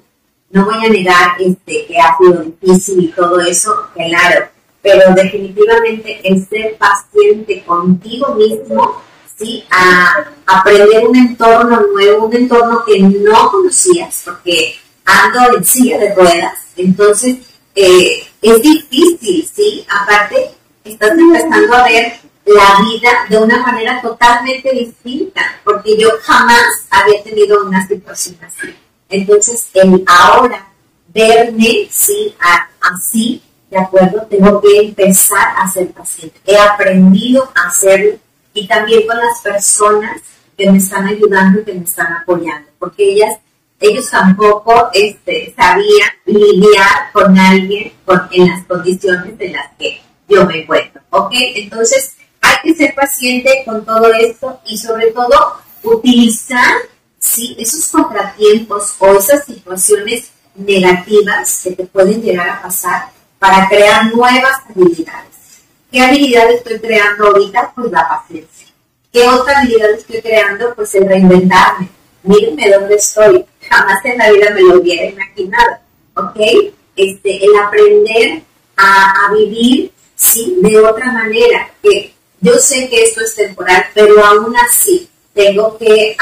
No 0.49 0.65
voy 0.65 0.83
a 0.83 0.89
negar 0.89 1.35
este, 1.39 1.85
que 1.85 1.97
ha 1.99 2.17
sido 2.17 2.43
difícil 2.43 3.03
y 3.03 3.07
todo 3.09 3.39
eso, 3.41 3.71
claro, 3.93 4.47
pero 4.81 5.13
definitivamente 5.13 6.19
el 6.23 6.47
ser 6.47 6.77
paciente 6.77 7.63
contigo 7.63 8.33
mismo 8.33 9.03
¿sí? 9.37 9.63
a 9.69 10.25
aprender 10.47 11.07
un 11.07 11.15
entorno 11.15 11.79
nuevo, 11.93 12.25
un 12.25 12.35
entorno 12.35 12.83
que 12.83 12.99
no 12.99 13.51
conocías, 13.51 14.23
porque 14.25 14.75
ando 15.05 15.57
en 15.57 15.63
silla 15.63 15.99
de 15.99 16.15
ruedas, 16.15 16.57
entonces 16.75 17.37
eh, 17.75 18.27
es 18.41 18.61
difícil, 18.61 19.49
¿sí? 19.53 19.85
Aparte, 19.89 20.51
estás 20.83 21.11
empezando 21.11 21.75
a 21.75 21.83
ver 21.83 22.13
la 22.45 22.79
vida 22.83 23.09
de 23.29 23.37
una 23.37 23.61
manera 23.61 24.01
totalmente 24.01 24.71
distinta, 24.71 25.41
porque 25.63 25.97
yo 25.97 26.09
jamás 26.21 26.87
había 26.89 27.23
tenido 27.23 27.63
una 27.63 27.85
situación 27.87 28.37
así. 28.41 28.75
Entonces, 29.09 29.65
el 29.73 30.03
ahora 30.07 30.67
verme, 31.13 31.87
¿sí? 31.91 32.35
así, 32.81 33.41
¿de 33.69 33.77
acuerdo? 33.77 34.25
Tengo 34.29 34.61
que 34.61 34.79
empezar 34.79 35.53
a 35.57 35.69
ser 35.69 35.91
paciente. 35.91 36.39
He 36.45 36.57
aprendido 36.57 37.51
a 37.55 37.67
hacerlo 37.67 38.17
y 38.53 38.67
también 38.67 39.05
con 39.07 39.17
las 39.17 39.39
personas 39.41 40.21
que 40.57 40.69
me 40.69 40.77
están 40.77 41.07
ayudando 41.07 41.61
y 41.61 41.63
que 41.63 41.73
me 41.73 41.83
están 41.83 42.13
apoyando, 42.13 42.69
porque 42.79 43.13
ellas, 43.13 43.35
ellos 43.79 44.09
tampoco 44.09 44.89
este, 44.93 45.53
sabían 45.55 46.09
lidiar 46.25 47.11
con 47.13 47.37
alguien 47.37 47.93
en 48.31 48.47
las 48.47 48.65
condiciones 48.65 49.33
en 49.39 49.53
las 49.53 49.67
que 49.77 50.01
yo 50.27 50.45
me 50.45 50.61
encuentro, 50.61 51.01
¿ok? 51.09 51.31
Entonces, 51.55 52.13
hay 52.41 52.55
que 52.63 52.75
ser 52.75 52.95
paciente 52.95 53.63
con 53.65 53.85
todo 53.85 54.13
esto 54.13 54.59
y 54.65 54.77
sobre 54.77 55.11
todo 55.11 55.57
utilizar 55.83 56.75
esos 57.57 57.87
contratiempos 57.87 58.95
o 58.99 59.15
esas 59.15 59.45
situaciones 59.45 60.31
negativas 60.55 61.61
que 61.63 61.71
te 61.71 61.85
pueden 61.85 62.21
llegar 62.21 62.49
a 62.49 62.61
pasar 62.61 63.09
para 63.37 63.67
crear 63.67 64.13
nuevas 64.13 64.57
habilidades. 64.69 65.29
¿Qué 65.91 66.01
habilidad 66.01 66.51
estoy 66.51 66.79
creando 66.79 67.27
ahorita? 67.27 67.71
Pues 67.75 67.91
la 67.91 68.07
paciencia. 68.07 68.67
¿Qué 69.11 69.27
otra 69.27 69.59
habilidad 69.59 69.91
estoy 69.91 70.21
creando? 70.21 70.75
Pues 70.75 70.93
el 70.95 71.07
reinventarme. 71.07 71.89
Mírenme 72.23 72.69
dónde 72.69 72.95
estoy. 72.95 73.45
Jamás 73.69 74.03
en 74.05 74.17
la 74.17 74.31
vida 74.31 74.51
me 74.51 74.61
lo 74.61 74.79
hubiera 74.79 75.05
imaginado. 75.05 75.77
¿Ok? 76.15 76.39
Este, 76.95 77.45
el 77.45 77.55
aprender 77.57 78.41
a, 78.75 79.31
vivir, 79.33 79.91
¿sí? 80.15 80.57
De 80.61 80.77
otra 80.79 81.11
manera. 81.11 81.69
Que 81.81 82.13
yo 82.41 82.53
sé 82.57 82.89
que 82.89 83.03
esto 83.03 83.21
es 83.21 83.35
temporal, 83.35 83.85
pero 83.93 84.23
aún 84.23 84.55
así 84.57 85.09
tengo 85.33 85.77
que 85.77 86.15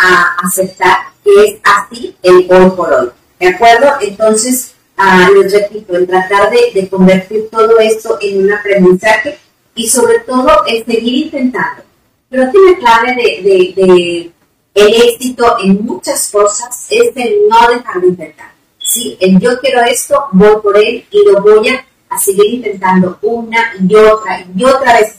aceptar 0.44 1.08
que 1.24 1.46
es 1.46 1.60
así 1.64 2.16
el 2.24 2.48
hoy 2.50 2.70
por 2.72 2.94
hoy. 2.94 3.10
¿De 3.40 3.48
acuerdo? 3.48 3.94
Entonces, 4.02 4.74
ah, 4.98 5.30
les 5.36 5.52
repito, 5.52 5.96
el 5.96 6.08
tratar 6.08 6.50
de, 6.50 6.88
convertir 6.90 7.50
todo 7.52 7.80
esto 7.80 8.18
en 8.22 8.44
un 8.44 8.54
aprendizaje 8.54 9.38
y 9.76 9.88
sobre 9.88 10.20
todo 10.20 10.66
es 10.66 10.86
seguir 10.86 11.26
intentando. 11.26 11.84
Pero 12.30 12.44
aquí 12.44 12.58
la 12.70 12.78
clave 12.78 13.16
de, 13.16 14.32
el 14.78 14.94
éxito 15.10 15.58
en 15.60 15.84
muchas 15.84 16.30
cosas 16.30 16.86
es 16.90 17.12
el 17.16 17.48
no 17.50 17.68
dejar 17.68 18.00
de 18.00 18.08
intentar. 18.08 18.52
¿sí? 18.78 19.18
El 19.20 19.40
yo 19.40 19.60
quiero 19.60 19.82
esto, 19.82 20.26
voy 20.32 20.62
por 20.62 20.78
él 20.78 21.04
y 21.10 21.26
lo 21.26 21.42
voy 21.42 21.70
a, 21.70 21.84
seguir 22.20 22.54
intentando 22.54 23.20
una 23.22 23.74
y 23.80 23.96
otra 23.96 24.46
y 24.56 24.64
otra 24.64 24.94
vez. 24.94 25.18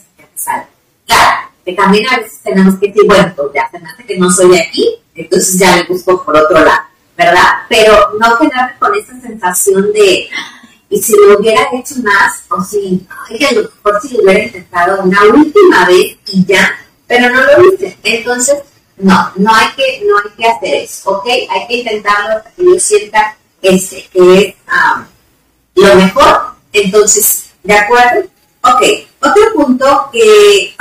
Claro, 1.05 1.49
que 1.63 1.73
también 1.73 2.05
a 2.09 2.17
veces 2.17 2.39
tenemos 2.41 2.79
que 2.79 2.87
decir, 2.87 3.03
bueno, 3.05 3.33
pues 3.35 3.49
ya 3.53 3.69
se 3.69 4.05
que 4.05 4.17
no 4.17 4.31
soy 4.31 4.49
de 4.51 4.61
aquí, 4.61 4.95
entonces 5.13 5.59
ya 5.59 5.75
me 5.75 5.83
busco 5.83 6.23
por 6.23 6.35
otro 6.35 6.59
lado, 6.63 6.81
¿verdad? 7.17 7.49
Pero 7.67 8.11
no 8.19 8.37
quedarme 8.37 8.79
con 8.79 8.95
esa 8.95 9.19
sensación 9.21 9.91
de, 9.93 10.29
y 10.89 11.01
si 11.01 11.13
lo 11.13 11.37
hubiera 11.37 11.67
hecho 11.73 11.95
más, 12.03 12.43
o 12.49 12.63
si, 12.63 13.05
ay, 13.29 13.45
a 13.45 13.51
lo 13.53 13.61
mejor 13.63 14.01
si 14.01 14.15
lo 14.15 14.23
hubiera 14.23 14.43
intentado 14.45 15.03
una 15.03 15.23
última 15.25 15.85
vez 15.85 16.17
y 16.27 16.45
ya, 16.45 16.73
pero 17.07 17.29
no 17.29 17.41
lo 17.43 17.73
hice. 17.73 17.97
Entonces, 18.03 18.57
no, 18.99 19.31
no 19.35 19.55
hay 19.55 19.67
que, 19.75 20.03
no 20.05 20.17
hay 20.17 20.35
que 20.37 20.47
hacer 20.47 20.75
eso, 20.83 21.09
¿ok? 21.11 21.25
Hay 21.49 21.67
que 21.67 21.77
intentarlo 21.77 22.37
hasta 22.37 22.51
que 22.51 22.65
yo 22.65 22.79
sienta 22.79 23.37
este, 23.61 24.07
que 24.11 24.39
es 24.39 24.55
lo 25.75 25.95
mejor. 25.95 26.51
Entonces, 26.73 27.45
¿de 27.63 27.73
acuerdo? 27.73 28.29
Ok, 28.61 28.83
Otro 29.21 29.53
punto 29.53 30.09
que 30.11 30.75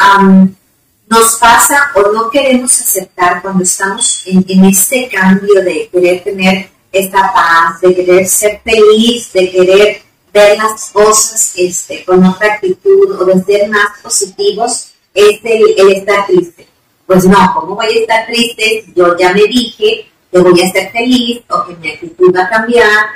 nos 1.08 1.36
pasa 1.36 1.90
o 1.94 2.12
no 2.12 2.28
queremos 2.30 2.80
aceptar 2.80 3.40
cuando 3.40 3.64
estamos 3.64 4.22
en, 4.26 4.64
este 4.64 5.08
cambio 5.08 5.62
de 5.62 5.88
querer 5.88 6.24
tener 6.24 6.70
esta 6.92 7.32
paz, 7.32 7.80
de 7.80 7.94
querer 7.94 8.26
ser 8.26 8.60
feliz, 8.62 9.32
de 9.32 9.50
querer 9.50 10.02
ver 10.32 10.58
las 10.58 10.90
cosas 10.90 11.52
este, 11.56 12.04
con 12.04 12.24
otra 12.24 12.54
actitud 12.54 13.18
o 13.18 13.24
de 13.24 13.42
ser 13.44 13.68
más 13.68 13.98
positivos, 14.02 14.88
es 15.14 15.40
el, 15.42 15.92
estar 15.92 16.26
triste. 16.26 16.67
Pues 17.08 17.24
no, 17.24 17.38
¿cómo 17.54 17.74
voy 17.74 17.86
a 17.86 18.00
estar 18.00 18.26
triste? 18.26 18.84
Yo 18.94 19.16
ya 19.16 19.32
me 19.32 19.44
dije 19.44 20.10
que 20.30 20.38
voy 20.40 20.60
a 20.60 20.70
ser 20.70 20.92
feliz 20.92 21.40
o 21.48 21.64
que 21.64 21.74
mi 21.76 21.88
actitud 21.88 22.36
va 22.36 22.42
a 22.42 22.50
cambiar 22.50 23.06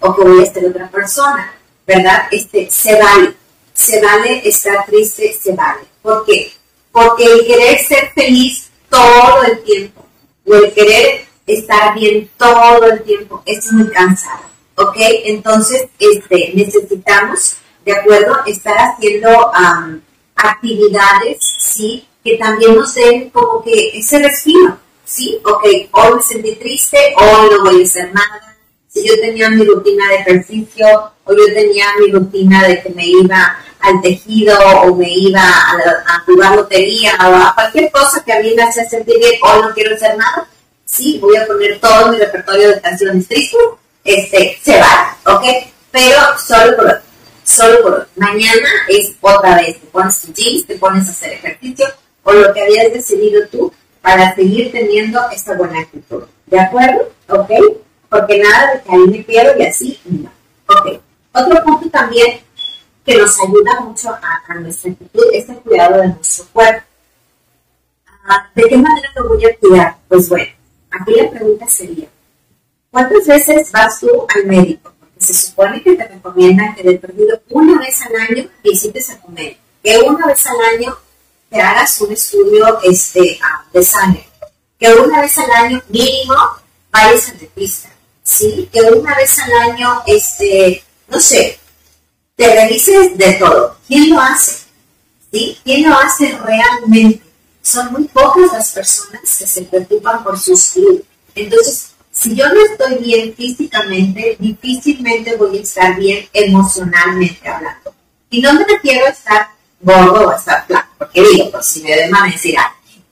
o 0.00 0.16
que 0.16 0.22
voy 0.22 0.42
a 0.42 0.50
ser 0.50 0.64
otra 0.64 0.90
persona, 0.90 1.52
¿verdad? 1.86 2.28
Este, 2.30 2.70
se 2.70 2.98
vale, 2.98 3.34
se 3.74 4.02
vale 4.02 4.40
estar 4.42 4.86
triste, 4.86 5.34
se 5.38 5.52
vale. 5.52 5.82
¿Por 6.00 6.24
qué? 6.24 6.50
Porque 6.90 7.24
el 7.30 7.46
querer 7.46 7.78
ser 7.80 8.10
feliz 8.14 8.70
todo 8.88 9.42
el 9.42 9.62
tiempo 9.64 10.06
o 10.46 10.54
el 10.54 10.72
querer 10.72 11.26
estar 11.46 11.94
bien 11.94 12.30
todo 12.38 12.86
el 12.86 13.02
tiempo 13.02 13.42
es 13.44 13.70
muy 13.70 13.90
cansado, 13.90 14.44
¿ok? 14.76 14.96
Entonces, 15.26 15.88
este, 15.98 16.52
necesitamos, 16.54 17.56
¿de 17.84 17.92
acuerdo? 17.92 18.34
Estar 18.46 18.78
haciendo 18.78 19.52
actividades, 20.36 21.36
¿sí? 21.58 22.08
Que 22.26 22.36
también 22.38 22.74
nos 22.74 22.92
den 22.92 23.30
como 23.30 23.62
que 23.62 23.96
ese 23.96 24.18
respiro, 24.18 24.76
¿sí? 25.04 25.40
Ok, 25.44 25.64
hoy 25.92 26.16
me 26.16 26.22
sentí 26.22 26.56
triste, 26.56 26.98
hoy 27.16 27.50
no 27.52 27.62
voy 27.62 27.82
a 27.82 27.84
hacer 27.84 28.12
nada. 28.12 28.56
Si 28.88 29.06
yo 29.06 29.14
tenía 29.20 29.48
mi 29.48 29.64
rutina 29.64 30.08
de 30.08 30.16
ejercicio, 30.16 31.12
o 31.22 31.32
yo 31.32 31.44
tenía 31.54 31.86
mi 32.00 32.10
rutina 32.10 32.66
de 32.66 32.82
que 32.82 32.88
me 32.88 33.06
iba 33.06 33.56
al 33.78 34.02
tejido, 34.02 34.58
o 34.82 34.96
me 34.96 35.08
iba 35.08 35.40
a, 35.40 36.24
jugar 36.26 36.56
lotería, 36.56 37.16
o 37.20 37.32
a 37.32 37.54
cualquier 37.54 37.92
cosa 37.92 38.24
que 38.24 38.32
a 38.32 38.40
mí 38.40 38.54
me 38.56 38.64
hace 38.64 38.84
sentir 38.88 39.20
bien, 39.20 39.34
hoy 39.42 39.62
no 39.62 39.72
quiero 39.72 39.94
hacer 39.94 40.16
nada, 40.16 40.48
sí, 40.84 41.20
voy 41.22 41.36
a 41.36 41.46
poner 41.46 41.78
todo 41.78 42.10
mi 42.10 42.18
repertorio 42.18 42.70
de 42.70 42.80
canciones 42.80 43.28
tristes, 43.28 43.60
este, 44.02 44.58
se 44.64 44.80
va, 44.80 45.16
¿ok? 45.26 45.44
Pero 45.92 46.20
solo 46.44 46.76
por 46.76 47.02
solo 47.44 47.82
por 47.82 48.08
Mañana 48.16 48.68
es 48.88 49.12
otra 49.20 49.54
vez, 49.58 49.80
te 49.80 49.86
pones 49.86 50.20
tu 50.22 50.32
jeans, 50.32 50.66
te 50.66 50.74
pones 50.76 51.06
a 51.06 51.10
hacer 51.12 51.34
ejercicio 51.34 51.86
o 52.26 52.32
lo 52.32 52.52
que 52.52 52.60
habías 52.60 52.92
decidido 52.92 53.46
tú 53.48 53.72
para 54.02 54.34
seguir 54.34 54.72
teniendo 54.72 55.20
esta 55.30 55.56
buena 55.56 55.80
actitud. 55.80 56.24
¿De 56.46 56.58
acuerdo? 56.58 57.08
¿Ok? 57.28 57.50
Porque 58.08 58.38
nada 58.38 58.74
de 58.74 58.82
que 58.82 58.90
ahí 58.90 59.06
me 59.06 59.24
quiero 59.24 59.56
y 59.56 59.64
así, 59.64 60.00
no. 60.04 60.30
Ok. 60.66 61.00
Otro 61.32 61.62
punto 61.62 61.88
también 61.88 62.40
que 63.04 63.16
nos 63.16 63.40
ayuda 63.40 63.80
mucho 63.80 64.10
a, 64.10 64.54
nuestra 64.54 64.90
actitud 64.90 65.24
es 65.32 65.48
el 65.48 65.56
cuidado 65.58 66.02
de 66.02 66.08
nuestro 66.08 66.46
cuerpo. 66.52 66.82
Ah, 68.28 68.50
¿De 68.54 68.62
qué 68.64 68.76
manera 68.76 69.08
lo 69.14 69.28
voy 69.28 69.44
a 69.44 69.56
cuidar? 69.56 69.96
Pues 70.08 70.28
bueno, 70.28 70.52
aquí 70.90 71.12
la 71.14 71.30
pregunta 71.30 71.68
sería, 71.68 72.08
¿cuántas 72.90 73.24
veces 73.24 73.70
vas 73.70 74.00
tú 74.00 74.26
al 74.34 74.46
médico? 74.46 74.92
se 75.18 75.32
supone 75.32 75.82
que 75.82 75.96
te 75.96 76.08
recomiendan 76.08 76.74
que 76.74 76.82
de 76.82 76.98
perdido 76.98 77.40
una 77.48 77.78
vez 77.78 78.02
al 78.02 78.16
año 78.16 78.50
visites 78.62 79.08
a 79.10 79.18
comer, 79.18 79.56
que 79.82 79.98
una 80.00 80.26
vez 80.26 80.44
al 80.46 80.56
año 80.74 80.94
te 81.50 81.60
hagas 81.60 82.00
un 82.00 82.12
estudio 82.12 82.80
este, 82.82 83.38
ah, 83.42 83.64
de 83.72 83.82
sangre, 83.82 84.28
que 84.78 84.92
una 84.92 85.20
vez 85.20 85.38
al 85.38 85.50
año 85.50 85.82
mínimo 85.88 86.34
vayas 86.90 87.28
al 87.28 87.38
dentista, 87.38 87.90
¿sí? 88.22 88.68
Que 88.72 88.80
una 88.82 89.14
vez 89.14 89.38
al 89.38 89.52
año, 89.70 90.02
este, 90.06 90.82
no 91.08 91.20
sé, 91.20 91.58
te 92.36 92.54
revises 92.54 93.16
de 93.16 93.32
todo. 93.34 93.76
¿Quién 93.88 94.10
lo 94.10 94.20
hace? 94.20 94.66
¿Sí? 95.32 95.58
¿Quién 95.64 95.88
lo 95.88 95.98
hace 95.98 96.36
realmente? 96.38 97.22
Son 97.62 97.90
muy 97.92 98.04
pocas 98.04 98.52
las 98.52 98.70
personas 98.70 99.22
que 99.22 99.46
se 99.46 99.62
preocupan 99.62 100.22
por 100.22 100.38
su 100.38 100.56
salud. 100.56 101.02
Entonces, 101.34 101.92
si 102.12 102.34
yo 102.34 102.46
no 102.48 102.60
estoy 102.64 103.02
bien 103.02 103.34
físicamente, 103.34 104.36
difícilmente 104.38 105.36
voy 105.36 105.58
a 105.58 105.62
estar 105.62 105.96
bien 105.96 106.28
emocionalmente 106.32 107.48
hablando. 107.48 107.94
Y 108.30 108.40
no 108.40 108.52
me 108.54 108.64
refiero 108.64 109.06
a 109.06 109.10
estar 109.10 109.48
gordo 109.80 110.26
o 110.26 110.30
a 110.30 110.36
estar 110.36 110.66
flaco, 110.66 110.88
porque 110.98 111.22
digo, 111.22 111.50
pues 111.50 111.66
si 111.66 111.82
me 111.82 111.94
ven 111.94 112.14
a 112.14 112.26
decir, 112.26 112.56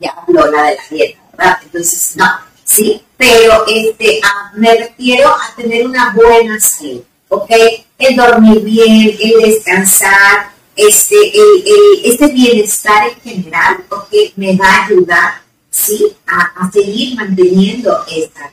ya 0.00 0.10
habló 0.10 0.50
la 0.50 0.62
de 0.64 0.76
la 0.76 0.82
dieta, 0.90 1.20
¿verdad? 1.32 1.58
Entonces, 1.62 2.16
no, 2.16 2.26
sí, 2.64 3.02
pero 3.16 3.64
este, 3.66 4.20
me 4.54 4.74
refiero 4.74 5.28
a 5.30 5.54
tener 5.56 5.86
una 5.86 6.12
buena 6.14 6.58
salud, 6.60 7.02
¿ok? 7.28 7.50
El 7.98 8.16
dormir 8.16 8.60
bien, 8.62 9.16
el 9.20 9.42
descansar, 9.42 10.50
este, 10.76 11.16
el, 11.16 12.00
este 12.04 12.28
bienestar 12.28 13.08
en 13.08 13.20
general, 13.20 13.84
¿ok? 13.88 14.12
Me 14.36 14.56
va 14.56 14.66
a 14.66 14.86
ayudar, 14.86 15.34
¿sí? 15.70 16.16
A, 16.26 16.64
a 16.64 16.70
seguir 16.72 17.16
manteniendo 17.16 18.04
esta 18.08 18.52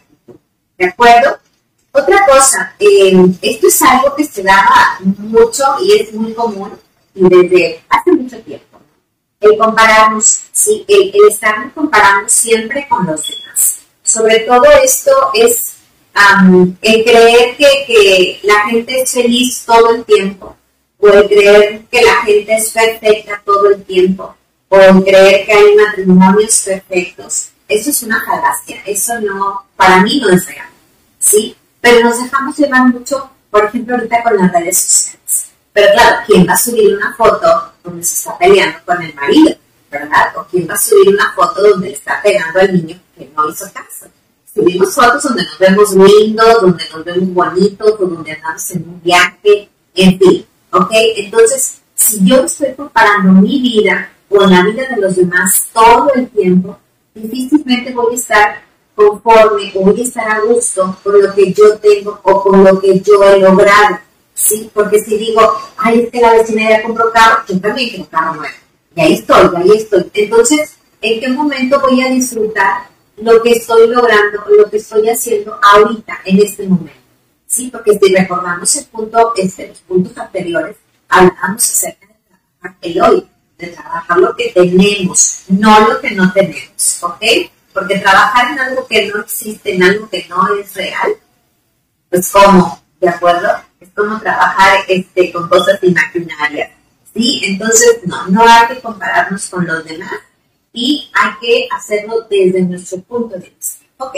¿De 0.82 0.88
acuerdo? 0.88 1.38
Otra 1.92 2.26
cosa, 2.26 2.74
eh, 2.80 3.14
esto 3.40 3.68
es 3.68 3.82
algo 3.84 4.16
que 4.16 4.26
se 4.26 4.42
daba 4.42 4.98
mucho 5.02 5.64
y 5.84 5.92
es 5.92 6.12
muy 6.12 6.34
común 6.34 6.72
desde 7.14 7.84
hace 7.90 8.12
mucho 8.12 8.40
tiempo. 8.42 8.80
El 9.40 9.58
compararnos, 9.58 10.42
sí, 10.52 10.86
el, 10.88 11.12
estarnos 11.30 11.74
comparando 11.74 12.30
siempre 12.30 12.88
con 12.88 13.06
los 13.08 13.26
demás. 13.28 13.80
Sobre 14.04 14.40
todo 14.40 14.64
esto 14.84 15.12
es 15.34 15.76
el 16.82 17.04
creer 17.04 17.56
que, 17.58 17.68
que 17.88 18.40
la 18.44 18.70
gente 18.70 19.02
es 19.02 19.12
feliz 19.12 19.64
todo 19.66 19.96
el 19.96 20.04
tiempo, 20.04 20.56
o 21.00 21.08
el 21.08 21.28
creer 21.28 21.86
que 21.90 22.02
la 22.02 22.22
gente 22.24 22.56
es 22.56 22.70
perfecta 22.72 23.42
todo 23.44 23.70
el 23.70 23.84
tiempo, 23.84 24.36
o 24.70 24.78
el 24.78 25.04
creer 25.04 25.46
que 25.46 25.54
hay 25.54 25.76
matrimonios 25.76 26.62
perfectos. 26.66 27.50
Eso 27.68 27.90
es 27.90 28.04
una 28.04 28.24
falacia, 28.24 28.84
eso 28.86 29.20
no, 29.22 29.66
para 29.76 30.02
mí 30.04 30.20
no 30.20 30.30
es 30.30 30.46
real. 30.46 30.72
¿sí? 31.22 31.56
Pero 31.80 32.10
nos 32.10 32.22
dejamos 32.22 32.58
llevar 32.58 32.88
mucho, 32.88 33.30
por 33.50 33.66
ejemplo, 33.66 33.96
ahorita 33.96 34.24
con 34.24 34.38
las 34.38 34.52
redes 34.52 34.78
sociales. 34.78 35.51
Pero 35.74 35.94
claro, 35.94 36.18
¿quién 36.28 36.48
va 36.48 36.54
a 36.54 36.58
subir 36.58 36.96
una 36.96 37.14
foto 37.16 37.48
donde 37.84 38.04
se 38.04 38.16
está 38.16 38.38
peleando 38.38 38.80
con 38.86 39.02
el 39.02 39.14
marido? 39.14 39.56
¿Verdad? 39.90 40.38
¿O 40.38 40.46
quién 40.50 40.68
va 40.70 40.74
a 40.74 40.78
subir 40.78 41.10
una 41.10 41.34
foto 41.34 41.62
donde 41.62 41.88
le 41.90 41.94
está 41.94 42.22
pegando 42.22 42.60
al 42.60 42.74
niño 42.74 43.00
que 43.18 43.30
no 43.36 43.50
hizo 43.50 43.66
caso? 43.74 44.08
Subimos 44.54 44.94
fotos 44.94 45.24
donde 45.24 45.44
nos 45.44 45.60
vemos 45.60 45.96
lindos, 45.96 46.62
donde 46.62 46.84
nos 46.94 47.06
vemos 47.06 47.34
bonitos, 47.34 48.00
donde 48.00 48.32
andamos 48.34 48.72
en 48.72 48.90
un 48.90 49.02
viaje, 49.02 49.70
en 49.96 50.20
fin, 50.20 50.46
¿ok? 50.72 50.92
Entonces, 51.18 51.78
si 51.96 52.26
yo 52.26 52.44
estoy 52.44 52.74
comparando 52.74 53.42
mi 53.42 53.62
vida 53.62 54.12
con 54.28 54.50
la 54.50 54.64
vida 54.64 54.88
de 54.90 55.02
los 55.02 55.16
demás 55.16 55.68
todo 55.74 56.12
el 56.16 56.28
tiempo, 56.30 56.78
difícilmente 57.14 57.94
voy 57.94 58.14
a 58.14 58.18
estar 58.18 58.62
conforme 58.96 59.72
o 59.76 59.82
voy 59.86 60.02
a 60.02 60.04
estar 60.04 60.30
a 60.30 60.42
gusto 60.42 60.98
con 61.04 61.22
lo 61.22 61.34
que 61.34 61.54
yo 61.54 61.78
tengo 61.78 62.20
o 62.24 62.44
con 62.44 62.64
lo 62.64 62.80
que 62.80 63.00
yo 63.00 63.24
he 63.24 63.40
logrado. 63.40 64.00
¿Sí? 64.42 64.70
Porque 64.74 65.00
si 65.00 65.18
digo, 65.18 65.42
ay, 65.78 66.02
es 66.02 66.10
que 66.12 66.22
la 66.22 66.34
vecina 66.34 66.70
ya 66.70 66.84
compró 66.84 67.12
carro, 67.12 67.44
yo 67.48 67.60
también 67.60 67.90
quiero 67.90 68.10
carro 68.10 68.36
nuevo. 68.36 68.56
Y 68.96 69.02
ahí 69.02 69.14
estoy, 69.14 69.50
ahí 69.56 69.72
estoy. 69.76 70.12
Entonces, 70.14 70.76
¿en 71.02 71.20
qué 71.20 71.30
momento 71.30 71.80
voy 71.80 72.02
a 72.02 72.10
disfrutar 72.10 72.90
lo 73.18 73.42
que 73.42 73.52
estoy 73.52 73.88
logrando, 73.88 74.44
lo 74.58 74.70
que 74.70 74.78
estoy 74.78 75.08
haciendo 75.10 75.58
ahorita, 75.62 76.20
en 76.26 76.40
este 76.40 76.68
momento? 76.68 77.00
¿Sí? 77.46 77.70
Porque 77.72 77.98
si 78.00 78.14
recordamos 78.14 78.76
el 78.76 78.86
punto, 78.86 79.34
este, 79.38 79.68
los 79.70 79.80
puntos 79.80 80.18
anteriores, 80.18 80.78
hablamos 81.10 81.64
acerca 81.64 82.08
de 82.08 82.16
trabajar 82.28 82.78
el 82.82 83.02
hoy, 83.02 83.28
de 83.58 83.68
trabajar 83.68 84.18
lo 84.18 84.36
que 84.36 84.50
tenemos, 84.50 85.44
no 85.50 85.90
lo 85.90 86.02
que 86.02 86.12
no 86.12 86.32
tenemos, 86.32 87.04
¿ok? 87.04 87.22
Porque 87.74 88.00
trabajar 88.00 88.52
en 88.54 88.60
algo 88.60 88.88
que 88.88 89.08
no 89.08 89.22
existe, 89.22 89.76
en 89.76 89.84
algo 89.84 90.10
que 90.10 90.26
no 90.30 90.56
es 90.56 90.74
real, 90.74 91.12
pues 92.10 92.30
como, 92.32 92.82
¿de 93.00 93.10
acuerdo? 93.10 93.50
Es 93.82 93.90
como 93.96 94.20
trabajar 94.22 94.86
este, 94.88 95.32
con 95.34 95.50
cosas 95.50 95.84
imaginarias. 95.84 96.72
¿Sí? 97.14 97.42
Entonces, 97.44 98.00
no, 98.06 98.28
no 98.28 98.42
hay 98.48 98.68
que 98.68 98.82
compararnos 98.82 99.50
con 99.50 99.68
los 99.68 99.84
demás 99.84 100.14
y 100.72 101.10
hay 101.14 101.32
que 101.42 101.68
hacerlo 101.72 102.28
desde 102.30 102.62
nuestro 102.62 103.02
punto 103.02 103.38
de 103.38 103.50
vista. 103.50 103.86
Ok, 103.98 104.16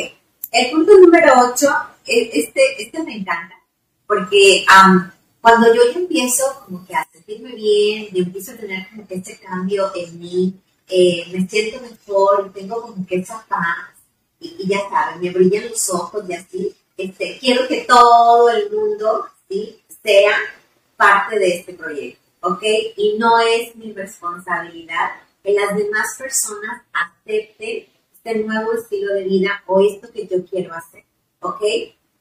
el 0.52 0.72
punto 0.72 0.98
número 1.00 1.34
8, 1.52 1.68
e, 2.06 2.30
este, 2.34 2.62
este 2.78 3.04
me 3.04 3.18
encanta, 3.18 3.56
porque 4.06 4.66
cuando 5.42 5.74
yo 5.74 5.82
empiezo 5.96 6.44
como 6.66 6.86
que 6.86 6.96
a 6.96 7.08
sentirme 7.12 7.54
bien, 7.56 8.10
y 8.12 8.20
empiezo 8.20 8.52
a 8.52 8.56
tener 8.56 8.88
como 8.90 9.08
que 9.08 9.16
este 9.16 9.40
cambio 9.40 9.92
en 9.96 10.20
mí, 10.20 10.54
eh, 10.88 11.26
me 11.32 11.48
siento 11.48 11.82
mejor, 11.82 12.52
tengo 12.54 12.82
como 12.82 13.06
que 13.08 13.16
esa 13.16 13.44
paz 13.48 13.94
y, 14.40 14.68
ya 14.68 14.80
saben, 14.90 15.22
me 15.22 15.32
brillan 15.32 15.70
los 15.70 15.90
ojos 15.90 16.24
y 16.30 16.34
así. 16.34 16.76
Este, 16.96 17.40
quiero 17.40 17.68
que 17.68 17.82
todo 17.82 18.50
el 18.50 18.70
mundo 18.70 19.26
¿sí? 19.54 19.84
sea 20.04 20.36
parte 20.98 21.40
de 21.40 21.58
este 21.60 21.74
proyecto, 21.74 22.22
¿ok? 22.42 22.64
Y 22.98 23.18
no 23.18 23.40
es 23.40 23.76
mi 23.76 23.94
responsabilidad 23.94 25.12
que 25.44 25.54
las 25.54 25.76
demás 25.76 26.16
personas 26.18 26.82
acepten 26.94 27.88
este 28.14 28.36
nuevo 28.40 28.74
estilo 28.74 29.14
de 29.14 29.24
vida 29.24 29.64
o 29.68 29.82
esto 29.82 30.12
que 30.12 30.28
yo 30.28 30.46
quiero 30.46 30.74
hacer, 30.74 31.04
¿ok? 31.42 31.62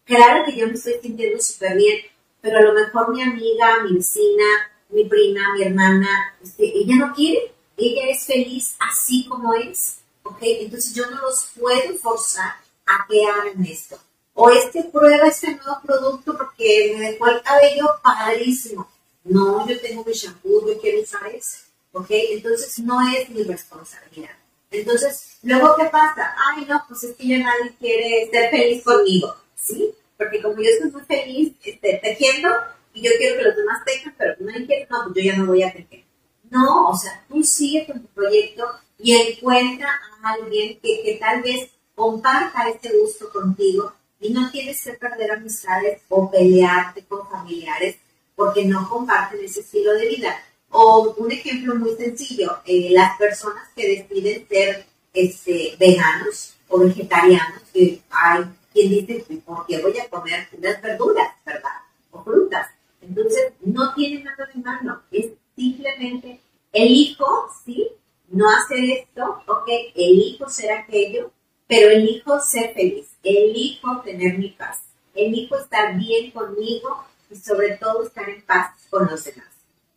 Claro 0.05 0.45
que 0.45 0.57
yo 0.57 0.66
me 0.66 0.75
estoy 0.75 0.95
sintiendo 1.01 1.40
súper 1.40 1.77
bien, 1.77 1.99
pero 2.40 2.59
a 2.59 2.62
lo 2.62 2.75
mejor 2.75 3.14
mi 3.14 3.23
amiga, 3.23 3.83
mi 3.85 3.97
vecina, 3.97 4.45
mi 4.90 5.05
prima, 5.05 5.55
mi 5.55 5.62
hermana, 5.62 6.37
este, 6.42 6.64
ella 6.64 6.97
no 6.97 7.14
quiere, 7.14 7.53
ella 7.77 8.11
es 8.11 8.27
feliz 8.27 8.77
así 8.81 9.27
como 9.29 9.55
es, 9.55 10.01
¿ok? 10.25 10.38
Entonces 10.42 10.95
yo 10.95 11.09
no 11.11 11.21
los 11.21 11.51
puedo 11.59 11.95
forzar 11.99 12.57
a 12.87 13.07
que 13.09 13.25
hagan 13.25 13.64
esto. 13.64 13.99
O 14.35 14.51
este 14.51 14.85
prueba 14.85 15.29
este 15.29 15.55
nuevo 15.55 15.81
producto 15.85 16.37
porque 16.37 16.95
me 16.97 17.11
dejó 17.12 17.29
el 17.29 17.42
cabello 17.42 17.87
padrísimo. 18.03 18.88
No, 19.25 19.66
yo 19.68 19.79
tengo 19.81 20.05
mi 20.05 20.12
shampoo, 20.12 20.66
yo 20.66 20.81
quiero 20.81 21.03
usar 21.03 21.27
ese, 21.29 21.59
¿ok? 21.92 22.07
Entonces 22.11 22.79
no 22.81 23.01
es 23.09 23.29
mi 23.29 23.42
responsabilidad. 23.45 24.31
Entonces, 24.71 25.38
luego, 25.42 25.77
¿qué 25.77 25.85
pasa? 25.85 26.35
Ay, 26.49 26.64
no, 26.64 26.83
pues 26.88 27.05
es 27.05 27.14
que 27.14 27.29
ya 27.29 27.38
nadie 27.38 27.75
quiere 27.79 28.31
ser 28.31 28.51
feliz 28.51 28.83
conmigo, 28.83 29.37
¿sí? 29.55 29.95
Porque 30.16 30.40
como 30.40 30.57
yo 30.57 30.71
estoy 30.71 30.90
muy 30.90 31.03
feliz 31.03 31.53
este, 31.62 32.01
tejiendo 32.03 32.49
y 32.95 33.03
yo 33.03 33.11
quiero 33.18 33.37
que 33.37 33.45
los 33.45 33.57
demás 33.57 33.85
tejan, 33.85 34.14
pero 34.16 34.35
nadie 34.40 34.66
quiere, 34.66 34.88
no, 34.90 35.05
pues 35.05 35.14
yo 35.14 35.31
ya 35.31 35.37
no 35.37 35.47
voy 35.47 35.62
a 35.62 35.73
tejer. 35.73 36.05
No, 36.51 36.88
o 36.88 36.97
sea, 36.97 37.25
tú 37.29 37.42
sigue 37.42 37.87
con 37.87 38.01
tu 38.01 38.09
proyecto 38.09 38.64
y 38.99 39.14
encuentra 39.14 39.88
a 40.23 40.33
alguien 40.33 40.81
que, 40.81 41.03
que 41.03 41.18
tal 41.21 41.42
vez 41.42 41.71
comparta 41.95 42.68
este 42.68 42.90
gusto 42.99 43.31
contigo 43.31 43.92
y 44.23 44.31
no 44.33 44.51
tienes 44.51 44.83
que 44.83 44.93
perder 44.93 45.33
amistades 45.33 46.01
o 46.09 46.31
pelearte 46.31 47.05
con 47.05 47.29
familiares 47.29 47.97
porque 48.37 48.65
no 48.65 48.89
comparten 48.89 49.45
ese 49.45 49.61
estilo 49.61 49.93
de 49.95 50.09
vida. 50.09 50.37
O 50.71 51.15
un 51.19 51.31
ejemplo 51.31 51.75
muy 51.75 51.95
sencillo, 51.97 52.59
eh, 52.65 52.89
las 52.93 53.19
personas 53.19 53.69
que 53.77 53.89
deciden 53.89 54.47
ser 54.49 54.87
este, 55.13 55.77
veganos 55.79 56.55
o 56.69 56.79
vegetarianos, 56.79 57.63
hay 58.11 58.45
quien 58.73 58.89
dice, 58.89 59.27
¿por 59.45 59.67
qué 59.67 59.83
voy 59.83 59.99
a 59.99 60.09
comer 60.09 60.49
unas 60.57 60.81
verduras, 60.81 61.29
verdad? 61.45 61.71
O 62.13 62.23
frutas. 62.23 62.69
Entonces, 63.03 63.53
no 63.61 63.93
tiene 63.95 64.25
nada 64.25 64.47
de 64.47 64.61
malo, 64.63 65.03
es 65.11 65.27
simplemente 65.55 66.41
elijo, 66.73 67.51
¿sí? 67.65 67.89
No 68.29 68.49
hacer 68.49 68.83
esto, 68.85 69.43
ok, 69.47 69.69
elijo 69.95 70.49
ser 70.49 70.73
aquello, 70.73 71.31
pero 71.73 71.89
elijo 71.89 72.39
ser 72.39 72.75
feliz, 72.75 73.07
elijo 73.23 74.03
tener 74.03 74.37
mi 74.37 74.51
paz, 74.51 74.83
elijo 75.15 75.57
estar 75.57 75.97
bien 75.97 76.31
conmigo 76.31 77.03
y 77.31 77.37
sobre 77.37 77.79
todo 77.79 78.05
estar 78.05 78.29
en 78.29 78.43
paz 78.43 78.75
con 78.91 79.07
los 79.07 79.25
demás. 79.25 79.49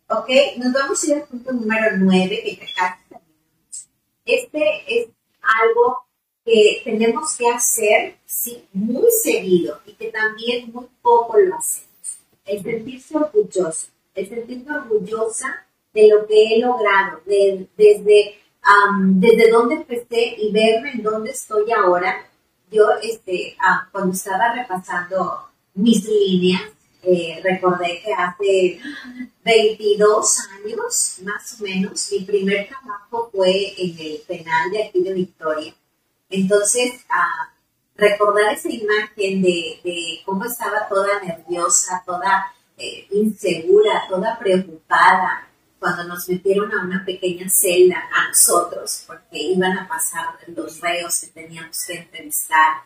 ¿Ok? 0.08 0.30
Nos 0.56 0.72
vamos 0.72 1.02
a 1.02 1.06
ir 1.06 1.14
al 1.16 1.24
punto 1.24 1.52
número 1.52 1.98
9, 1.98 2.42
que 2.42 2.56
terminamos. 2.56 3.90
Este 4.24 4.84
es 4.88 5.08
algo 5.42 5.98
que 6.46 6.80
tenemos 6.82 7.36
que 7.36 7.50
hacer, 7.50 8.16
sí, 8.24 8.64
muy 8.72 9.10
seguido 9.10 9.78
y 9.84 9.92
que 9.92 10.10
también 10.10 10.72
muy 10.72 10.86
poco 11.02 11.38
lo 11.38 11.56
hacemos. 11.56 11.90
El 12.46 12.62
sentirse 12.62 13.18
orgulloso, 13.18 13.88
el 14.14 14.26
sentirme 14.26 14.78
orgullosa 14.78 15.66
de 15.92 16.08
lo 16.08 16.26
que 16.26 16.54
he 16.54 16.58
logrado, 16.58 17.20
desde, 17.26 18.40
desde 19.00 19.50
dónde 19.50 19.76
empecé 19.76 20.36
y 20.38 20.52
verme 20.52 20.92
en 20.92 21.02
dónde 21.02 21.30
estoy 21.30 21.70
ahora. 21.72 22.26
Yo, 22.70 22.84
este, 23.02 23.56
ah, 23.60 23.88
cuando 23.92 24.12
estaba 24.12 24.52
repasando 24.52 25.48
mis 25.74 26.04
líneas, 26.04 26.62
eh, 27.02 27.40
recordé 27.44 28.02
que 28.04 28.12
hace 28.12 28.80
22 29.44 30.40
años, 30.64 31.18
más 31.22 31.60
o 31.60 31.62
menos, 31.62 32.08
mi 32.10 32.24
primer 32.24 32.68
trabajo 32.68 33.30
fue 33.32 33.74
en 33.80 33.96
el 33.98 34.20
penal 34.26 34.70
de 34.72 34.84
aquí 34.84 35.00
de 35.00 35.14
Victoria. 35.14 35.74
Entonces, 36.28 37.04
a 37.08 37.52
recordar 37.94 38.54
esa 38.54 38.68
imagen 38.68 39.42
de, 39.42 40.20
cómo 40.24 40.44
estaba 40.44 40.88
toda 40.88 41.22
nerviosa, 41.22 42.02
toda 42.04 42.52
eh, 42.76 43.06
insegura, 43.12 44.06
toda 44.08 44.36
preocupada, 44.38 45.45
cuando 45.78 46.04
nos 46.04 46.28
metieron 46.28 46.72
a 46.72 46.82
una 46.82 47.04
pequeña 47.04 47.48
celda 47.48 48.08
a 48.12 48.28
nosotros, 48.28 49.04
porque 49.06 49.38
iban 49.38 49.78
a 49.78 49.88
pasar 49.88 50.38
los 50.48 50.80
reos 50.80 51.20
que 51.20 51.26
teníamos 51.28 51.84
que 51.86 51.94
entrevistar, 51.94 52.82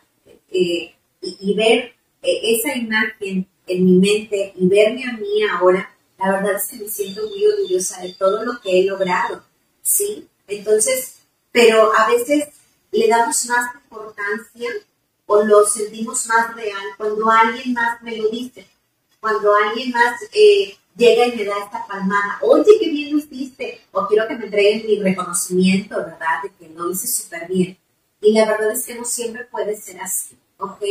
eh, 0.49 0.95
y, 1.21 1.53
ver 1.53 1.93
esa 2.21 2.75
imagen 2.75 3.47
en 3.67 3.85
mi 3.85 3.97
mente 3.97 4.53
y 4.55 4.67
verme 4.67 5.05
a 5.05 5.13
mí 5.13 5.43
ahora, 5.51 5.95
la 6.17 6.31
verdad 6.31 6.55
es 6.55 6.67
que 6.67 6.77
me 6.77 6.89
siento 6.89 7.27
muy 7.27 7.45
orgullosa 7.45 8.01
de 8.01 8.13
todo 8.13 8.43
lo 8.43 8.59
que 8.59 8.79
he 8.79 8.85
logrado, 8.85 9.43
¿sí? 9.81 10.27
Entonces, 10.47 11.19
pero 11.51 11.93
a 11.95 12.07
veces 12.07 12.49
le 12.91 13.07
damos 13.07 13.45
más 13.45 13.75
importancia 13.75 14.69
o 15.25 15.43
lo 15.43 15.65
sentimos 15.65 16.27
más 16.27 16.55
real 16.55 16.83
cuando 16.97 17.29
alguien 17.29 17.73
más 17.73 18.01
me 18.01 18.17
lo 18.17 18.29
dice, 18.29 18.67
cuando 19.19 19.53
alguien 19.55 19.91
más 19.91 20.21
eh, 20.33 20.77
llega 20.95 21.27
y 21.27 21.35
me 21.35 21.45
da 21.45 21.57
esta 21.63 21.85
palmada, 21.87 22.39
oye, 22.41 22.71
qué 22.79 22.89
bien 22.89 23.13
lo 23.13 23.19
hiciste, 23.19 23.81
o 23.91 24.07
quiero 24.07 24.27
que 24.27 24.35
me 24.35 24.45
entreguen 24.45 24.85
mi 24.85 24.99
reconocimiento, 24.99 25.97
¿verdad? 25.97 26.43
De 26.43 26.51
que 26.51 26.73
lo 26.73 26.89
hice 26.91 27.07
súper 27.07 27.47
bien. 27.47 27.77
Y 28.21 28.33
la 28.33 28.45
verdad 28.45 28.71
es 28.71 28.85
que 28.85 28.95
no 28.95 29.03
siempre 29.03 29.45
puede 29.45 29.75
ser 29.75 29.99
así, 30.01 30.37
¿ok? 30.57 30.83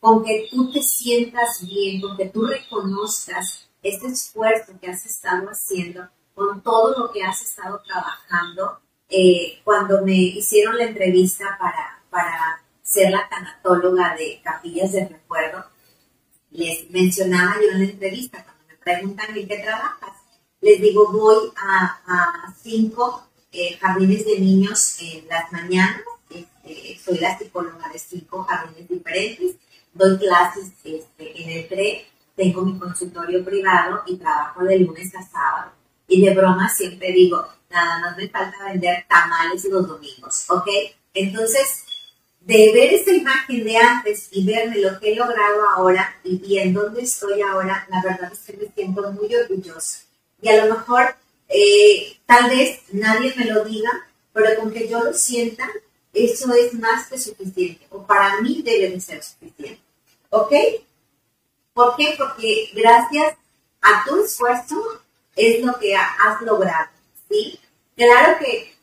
con 0.00 0.24
que 0.24 0.48
tú 0.50 0.72
te 0.72 0.82
sientas 0.82 1.64
bien, 1.66 2.00
con 2.00 2.16
que 2.16 2.26
tú 2.26 2.46
reconozcas 2.46 3.68
este 3.82 4.08
esfuerzo 4.08 4.72
que 4.80 4.90
has 4.90 5.04
estado 5.04 5.46
haciendo, 5.48 6.08
con 6.34 6.62
todo 6.62 6.98
lo 6.98 7.12
que 7.12 7.22
has 7.22 7.42
estado 7.42 7.80
trabajando. 7.86 8.80
Eh, 9.08 9.60
cuando 9.62 10.02
me 10.04 10.16
hicieron 10.16 10.78
la 10.78 10.84
entrevista 10.84 11.56
para, 11.58 12.02
para 12.08 12.62
ser 12.82 13.10
la 13.10 13.28
tanatóloga 13.28 14.16
de 14.16 14.40
Capillas 14.42 14.92
de 14.92 15.08
Recuerdo, 15.08 15.64
les 16.50 16.90
mencionaba 16.90 17.56
yo 17.60 17.72
en 17.72 17.78
la 17.78 17.90
entrevista, 17.90 18.44
preguntan 18.82 19.36
en 19.36 19.48
qué 19.48 19.58
trabajas, 19.58 20.16
les 20.60 20.80
digo, 20.80 21.10
voy 21.12 21.52
a, 21.56 22.54
cinco 22.62 23.26
eh, 23.52 23.76
jardines 23.78 24.24
de 24.26 24.38
niños 24.38 24.96
en 25.00 25.26
las 25.28 25.50
mañanas, 25.52 26.02
este, 26.28 26.98
soy 27.02 27.18
la 27.18 27.38
psicóloga 27.38 27.88
de 27.92 27.98
cinco 27.98 28.44
jardines 28.44 28.88
diferentes, 28.88 29.56
doy 29.92 30.18
clases 30.18 30.72
este, 30.84 31.42
en 31.42 31.50
el 31.50 31.68
TRE, 31.68 32.06
tengo 32.36 32.62
mi 32.62 32.78
consultorio 32.78 33.44
privado 33.44 34.02
y 34.06 34.16
trabajo 34.16 34.64
de 34.64 34.78
lunes 34.78 35.14
a 35.14 35.22
sábado. 35.22 35.72
Y 36.06 36.24
de 36.24 36.34
broma 36.34 36.68
siempre 36.68 37.12
digo, 37.12 37.46
nada 37.70 38.00
más 38.00 38.16
me 38.16 38.28
falta 38.28 38.64
vender 38.64 39.06
tamales 39.08 39.64
los 39.64 39.86
domingos, 39.86 40.44
¿ok? 40.48 40.68
Entonces, 41.14 41.84
de 42.40 42.72
ver 42.72 42.94
esa 42.94 43.12
imagen 43.12 43.64
de 43.64 43.76
antes 43.76 44.28
y 44.30 44.44
verme 44.44 44.78
lo 44.78 44.98
que 44.98 45.12
he 45.12 45.16
logrado 45.16 45.68
ahora 45.76 46.18
y, 46.24 46.58
en 46.58 46.72
dónde 46.72 47.02
estoy 47.02 47.42
ahora, 47.42 47.86
la 47.90 48.02
verdad 48.02 48.32
es 48.32 48.40
que 48.40 48.56
me 48.56 48.72
siento 48.74 49.12
muy 49.12 49.34
orgullosa. 49.34 50.00
Y 50.40 50.48
a 50.48 50.64
lo 50.64 50.74
mejor, 50.74 51.14
eh, 51.48 52.16
tal 52.26 52.48
vez 52.50 52.80
nadie 52.92 53.34
me 53.36 53.44
lo 53.44 53.64
diga, 53.64 53.90
pero 54.32 54.58
con 54.58 54.72
que 54.72 54.88
yo 54.88 55.02
lo 55.04 55.12
sienta, 55.12 55.68
eso 56.12 56.52
es 56.54 56.74
más 56.74 57.08
que 57.08 57.18
suficiente, 57.18 57.86
o 57.90 58.04
para 58.04 58.40
mí 58.40 58.62
debe 58.62 58.90
de 58.90 59.00
ser 59.00 59.22
suficiente. 59.22 59.80
¿Ok? 60.30 60.52
¿Por 61.74 61.96
qué? 61.96 62.14
Porque 62.16 62.70
gracias 62.74 63.36
a 63.80 64.04
tu 64.04 64.24
esfuerzo 64.24 65.02
es 65.36 65.64
lo 65.64 65.78
que 65.78 65.94
has 65.94 66.40
logrado, 66.42 66.90
¿sí? 67.28 67.58
Claro 67.96 68.38
que 68.38 68.74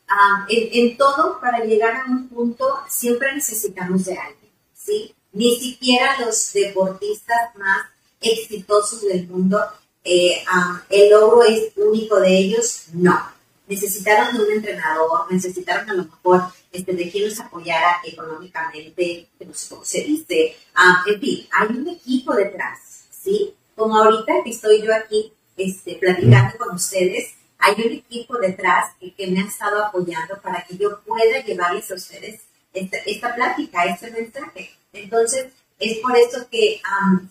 en, 0.48 0.96
todo, 0.96 1.38
para 1.40 1.64
llegar 1.64 1.96
a 1.96 2.04
un 2.10 2.28
punto, 2.28 2.78
siempre 2.88 3.34
necesitamos 3.34 4.04
de 4.04 4.16
alguien, 4.16 4.52
¿sí? 4.74 5.14
Ni 5.32 5.56
siquiera 5.58 6.20
los 6.20 6.52
deportistas 6.52 7.54
más 7.56 7.86
exitosos 8.20 9.02
del 9.02 9.26
mundo, 9.28 9.60
eh, 10.04 10.42
el 10.88 11.10
logro 11.10 11.42
es 11.42 11.72
único 11.76 12.18
de 12.20 12.38
ellos, 12.38 12.84
no 12.94 13.38
necesitaron 13.68 14.36
de 14.36 14.44
un 14.44 14.50
entrenador, 14.50 15.30
necesitaron 15.30 15.90
a 15.90 15.94
lo 15.94 16.04
mejor 16.04 16.42
este, 16.72 16.92
de 16.92 17.10
quien 17.10 17.28
los 17.28 17.38
apoyara 17.38 18.00
económicamente, 18.04 19.28
que 19.38 19.44
no 19.44 19.54
sé 19.54 19.68
cómo 19.68 19.84
se 19.84 20.02
dice, 20.02 20.56
ah, 20.74 21.04
en 21.06 21.20
fin, 21.20 21.46
hay 21.52 21.76
un 21.76 21.88
equipo 21.88 22.34
detrás, 22.34 23.04
¿sí? 23.10 23.54
Como 23.76 23.96
ahorita 23.96 24.32
que 24.42 24.50
estoy 24.50 24.82
yo 24.82 24.94
aquí 24.94 25.32
este, 25.56 25.96
platicando 25.96 26.56
con 26.58 26.74
ustedes, 26.74 27.34
hay 27.58 27.74
un 27.74 27.92
equipo 27.92 28.38
detrás 28.38 28.94
que, 29.00 29.26
me 29.26 29.40
ha 29.40 29.44
estado 29.44 29.84
apoyando 29.84 30.40
para 30.40 30.64
que 30.64 30.76
yo 30.76 31.00
pueda 31.00 31.42
llevarles 31.44 31.90
a 31.90 31.94
ustedes 31.94 32.42
esta, 32.72 33.34
plática, 33.34 33.84
este 33.84 34.10
mensaje. 34.10 34.70
Entonces, 34.92 35.52
es 35.78 35.98
por 35.98 36.16
eso 36.16 36.48
que 36.50 36.80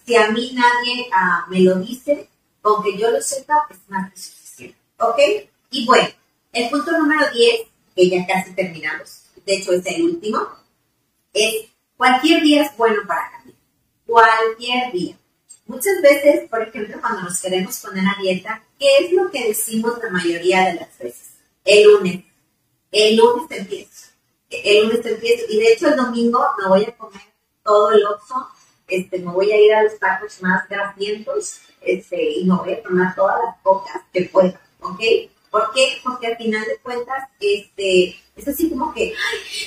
si 0.05 0.15
a 0.15 0.29
mí 0.29 0.51
nadie 0.53 1.07
ah, 1.13 1.45
me 1.49 1.61
lo 1.61 1.75
dice, 1.75 2.27
con 2.61 2.83
que 2.83 2.97
yo 2.97 3.09
lo 3.09 3.21
sepa, 3.21 3.67
es 3.69 3.77
más 3.87 4.11
que 4.11 4.19
suficiente. 4.19 4.77
¿Ok? 4.99 5.19
Y 5.71 5.85
bueno, 5.85 6.09
el 6.51 6.69
punto 6.69 6.97
número 6.97 7.31
10, 7.31 7.61
que 7.95 8.09
ya 8.09 8.25
casi 8.25 8.53
terminamos, 8.53 9.23
de 9.45 9.55
hecho 9.55 9.73
es 9.73 9.85
el 9.85 10.03
último, 10.03 10.47
es 11.33 11.67
cualquier 11.95 12.41
día 12.41 12.63
es 12.63 12.75
bueno 12.75 13.01
para 13.07 13.31
cambiar. 13.31 13.57
Cualquier 14.05 14.91
día. 14.91 15.17
Muchas 15.65 16.01
veces, 16.01 16.49
por 16.49 16.61
ejemplo, 16.61 16.97
cuando 17.01 17.23
nos 17.23 17.41
queremos 17.41 17.77
poner 17.79 18.05
a 18.05 18.21
dieta, 18.21 18.63
¿qué 18.79 18.87
es 18.99 19.11
lo 19.11 19.29
que 19.31 19.47
decimos 19.47 19.97
la 20.01 20.09
mayoría 20.09 20.65
de 20.65 20.73
las 20.75 20.97
veces? 20.97 21.33
El 21.63 21.83
lunes. 21.83 22.23
El 22.91 23.17
lunes 23.17 23.45
empiezo. 23.49 24.07
El 24.49 24.83
lunes 24.87 25.05
empiezo. 25.05 25.45
Y 25.49 25.59
de 25.59 25.73
hecho 25.73 25.87
el 25.87 25.97
domingo 25.97 26.45
me 26.61 26.69
voy 26.69 26.83
a 26.85 26.95
comer 26.95 27.21
todo 27.63 27.91
el 27.91 28.05
oso 28.05 28.47
este, 28.87 29.19
me 29.19 29.31
voy 29.31 29.51
a 29.51 29.59
ir 29.59 29.73
a 29.73 29.83
los 29.83 29.99
tacos 29.99 30.41
más 30.41 30.67
grasientos 30.69 31.59
este, 31.81 32.31
y 32.39 32.45
no 32.45 32.59
voy 32.59 32.73
a 32.73 32.81
tomar 32.81 33.15
todas 33.15 33.37
las 33.43 33.57
cocas 33.61 34.01
que 34.13 34.23
pueda, 34.23 34.59
¿ok? 34.79 34.99
¿Por 35.51 35.73
qué? 35.73 35.97
Porque 36.03 36.27
al 36.27 36.37
final 36.37 36.65
de 36.65 36.77
cuentas, 36.77 37.29
este, 37.39 38.15
es 38.35 38.47
así 38.47 38.69
como 38.69 38.93
que 38.93 39.13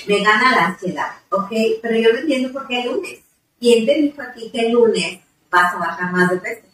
me 0.06 0.22
gana 0.22 0.56
la 0.56 0.66
ansiedad, 0.68 1.12
¿ok? 1.30 1.50
Pero 1.82 1.98
yo 1.98 2.12
no 2.12 2.18
entiendo 2.20 2.52
por 2.52 2.66
qué 2.66 2.80
el 2.80 2.92
lunes. 2.92 3.20
¿Quién 3.58 3.84
te 3.84 3.94
dijo 3.94 4.22
aquí 4.22 4.50
que 4.50 4.66
el 4.66 4.72
lunes 4.72 5.20
vas 5.50 5.74
a 5.74 5.78
bajar 5.78 6.12
más 6.12 6.30
de 6.30 6.38
peso? 6.38 6.66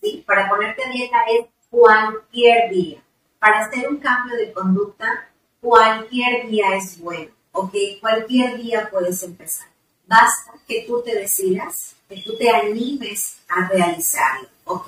¿Sí? 0.00 0.22
Para 0.26 0.48
ponerte 0.48 0.84
a 0.84 0.90
dieta 0.90 1.16
es 1.30 1.46
cualquier 1.72 2.70
día. 2.70 3.02
Para 3.40 3.64
hacer 3.64 3.88
un 3.88 3.96
cambio 3.96 4.36
de 4.36 4.52
conducta, 4.52 5.28
cualquier 5.60 6.48
día 6.48 6.76
es 6.76 7.00
bueno, 7.00 7.32
¿ok? 7.52 7.74
Cualquier 8.00 8.58
día 8.58 8.88
puedes 8.90 9.22
empezar. 9.22 9.66
Basta 10.06 10.52
que 10.68 10.84
tú 10.86 11.02
te 11.02 11.14
decidas, 11.16 11.96
que 12.08 12.20
tú 12.20 12.36
te 12.36 12.50
animes 12.50 13.38
a 13.48 13.68
realizarlo, 13.68 14.48
¿ok? 14.64 14.86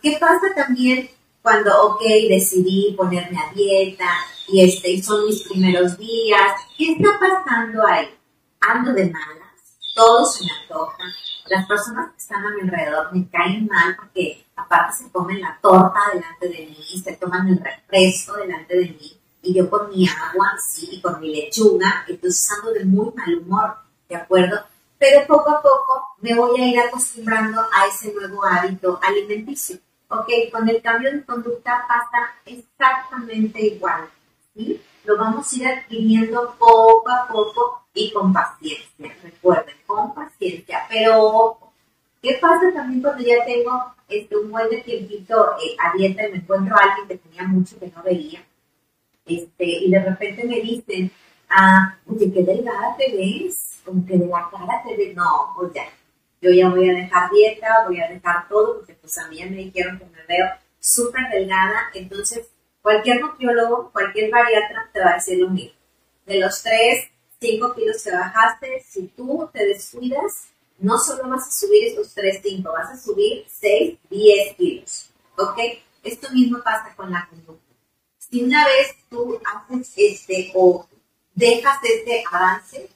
¿Qué 0.00 0.16
pasa 0.20 0.54
también 0.54 1.10
cuando, 1.42 1.70
ok, 1.88 2.02
decidí 2.28 2.94
ponerme 2.96 3.38
a 3.38 3.52
dieta 3.52 4.10
y 4.48 4.62
este, 4.64 5.02
son 5.02 5.26
mis 5.26 5.42
primeros 5.42 5.98
días? 5.98 6.52
¿Qué 6.78 6.92
está 6.92 7.18
pasando 7.18 7.84
ahí? 7.86 8.14
Ando 8.60 8.92
de 8.92 9.10
malas, 9.10 9.76
todo 9.94 10.24
se 10.24 10.44
me 10.44 10.50
antoja, 10.62 11.02
las 11.46 11.66
personas 11.66 12.12
que 12.12 12.18
están 12.18 12.44
a 12.44 12.50
mi 12.50 12.62
alrededor 12.62 13.12
me 13.12 13.28
caen 13.28 13.66
mal 13.66 13.96
porque 13.96 14.46
aparte 14.56 15.04
se 15.04 15.10
comen 15.10 15.40
la 15.40 15.58
torta 15.60 16.00
delante 16.12 16.48
de 16.48 16.66
mí, 16.66 17.02
se 17.02 17.16
toman 17.16 17.48
el 17.48 17.58
refresco 17.58 18.34
delante 18.34 18.76
de 18.76 18.86
mí 18.86 19.20
y 19.42 19.54
yo 19.54 19.68
con 19.68 19.90
mi 19.90 20.08
agua, 20.08 20.52
sí, 20.58 21.00
con 21.02 21.20
mi 21.20 21.34
lechuga, 21.34 22.04
entonces 22.08 22.50
ando 22.50 22.72
de 22.72 22.84
muy 22.84 23.12
mal 23.14 23.38
humor. 23.38 23.84
¿de 24.08 24.16
acuerdo? 24.16 24.60
Pero 24.98 25.26
poco 25.26 25.50
a 25.50 25.62
poco 25.62 26.16
me 26.20 26.34
voy 26.34 26.60
a 26.60 26.66
ir 26.66 26.78
acostumbrando 26.80 27.60
a 27.60 27.86
ese 27.86 28.12
nuevo 28.12 28.44
hábito 28.44 28.98
alimenticio. 29.02 29.78
¿Ok? 30.08 30.28
Con 30.52 30.68
el 30.68 30.80
cambio 30.80 31.10
de 31.10 31.24
conducta 31.24 31.84
pasa 31.88 32.32
exactamente 32.44 33.60
igual. 33.60 34.08
¿sí? 34.54 34.80
Lo 35.04 35.16
vamos 35.16 35.52
a 35.52 35.56
ir 35.56 35.66
adquiriendo 35.66 36.54
poco 36.58 37.10
a 37.10 37.26
poco 37.26 37.83
y 37.94 38.12
con 38.12 38.32
paciencia. 38.32 39.16
Recuerden, 39.22 39.76
con 39.86 40.14
paciencia. 40.14 40.86
Pero, 40.88 41.58
¿qué 42.20 42.38
pasa 42.40 42.72
también 42.74 43.00
cuando 43.00 43.24
ya 43.24 43.44
tengo 43.44 43.94
este, 44.08 44.36
un 44.36 44.50
buen 44.50 44.68
de 44.68 44.82
tiempito 44.82 45.52
eh, 45.58 45.76
a 45.82 45.96
dieta 45.96 46.26
y 46.26 46.32
me 46.32 46.38
encuentro 46.38 46.76
a 46.76 46.80
alguien 46.80 47.08
que 47.08 47.18
tenía 47.18 47.44
mucho 47.44 47.78
que 47.78 47.92
no 47.94 48.02
veía? 48.02 48.44
Este, 49.24 49.64
y 49.64 49.90
de 49.90 50.04
repente 50.04 50.44
me 50.44 50.60
dicen, 50.60 51.10
ah, 51.48 51.96
oye, 52.06 52.30
qué 52.32 52.42
delgada 52.42 52.94
te 52.98 53.16
ves 53.16 53.74
como 53.84 54.06
que 54.06 54.16
de 54.16 54.26
la 54.26 54.48
cara 54.50 54.82
te 54.82 54.96
ve, 54.96 55.14
no, 55.14 55.52
pues 55.56 55.72
ya, 55.74 55.84
yo 56.40 56.50
ya 56.50 56.68
voy 56.68 56.88
a 56.88 56.94
dejar 56.94 57.30
dieta, 57.30 57.84
voy 57.86 58.00
a 58.00 58.08
dejar 58.08 58.48
todo, 58.48 58.78
porque 58.78 58.94
pues 58.94 59.16
a 59.18 59.28
mí 59.28 59.38
ya 59.38 59.46
me 59.46 59.56
dijeron 59.56 59.98
que 59.98 60.06
me 60.06 60.26
veo 60.26 60.46
súper 60.80 61.28
delgada, 61.30 61.90
entonces 61.94 62.48
cualquier 62.82 63.20
nutriólogo, 63.20 63.90
cualquier 63.92 64.30
bariatra 64.30 64.90
te 64.92 65.00
va 65.00 65.10
a 65.10 65.14
decir 65.14 65.38
lo 65.38 65.50
mismo. 65.50 65.78
De 66.26 66.38
los 66.38 66.62
3, 66.62 67.10
5 67.44 67.74
kilos 67.74 68.02
que 68.02 68.10
bajaste, 68.10 68.82
si 68.88 69.02
tú 69.08 69.50
te 69.52 69.66
descuidas, 69.66 70.48
no 70.78 70.98
solo 70.98 71.28
vas 71.28 71.46
a 71.46 71.50
subir 71.50 71.84
esos 71.84 72.14
3, 72.14 72.40
5, 72.42 72.72
vas 72.72 72.90
a 72.90 72.96
subir 72.96 73.44
6, 73.46 73.98
10 74.08 74.56
kilos, 74.56 75.10
¿ok? 75.36 75.58
Esto 76.02 76.30
mismo 76.30 76.62
pasa 76.62 76.94
con 76.96 77.12
la 77.12 77.28
conducta. 77.28 77.74
Si 78.18 78.42
una 78.42 78.64
vez 78.64 78.96
tú 79.10 79.38
haces 79.44 79.92
este 79.94 80.52
o 80.54 80.88
dejas 81.34 81.78
este 81.82 82.24
avance, 82.32 82.88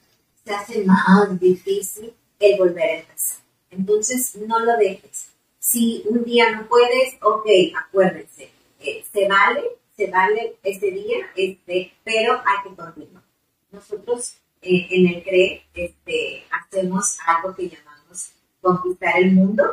se 0.43 0.55
hace 0.55 0.85
más 0.85 1.39
difícil 1.39 2.15
el 2.39 2.59
volver 2.59 2.91
a 2.91 2.99
empezar. 3.01 3.39
Entonces, 3.71 4.35
no 4.37 4.61
lo 4.61 4.79
dejes. 4.79 5.29
Si 5.59 6.05
un 6.09 6.25
día 6.25 6.51
no 6.53 6.67
puedes, 6.69 7.19
ok, 7.21 7.47
acuérdense, 7.87 8.51
eh, 8.81 9.05
se 9.13 9.29
vale, 9.29 9.63
se 9.95 10.07
vale 10.07 10.57
ese 10.63 10.91
día, 10.91 11.19
este, 11.37 11.93
pero 12.03 12.43
hay 12.47 12.63
que 12.71 12.75
continuar. 12.75 13.28
Nosotros 13.71 14.37
eh, 14.63 14.87
en 14.91 15.07
el 15.09 15.23
CRE 15.23 15.65
este, 15.75 16.45
hacemos 16.51 17.19
algo 17.27 17.55
que 17.55 17.69
llamamos 17.69 18.33
conquistar 18.61 19.19
el 19.19 19.33
mundo. 19.33 19.65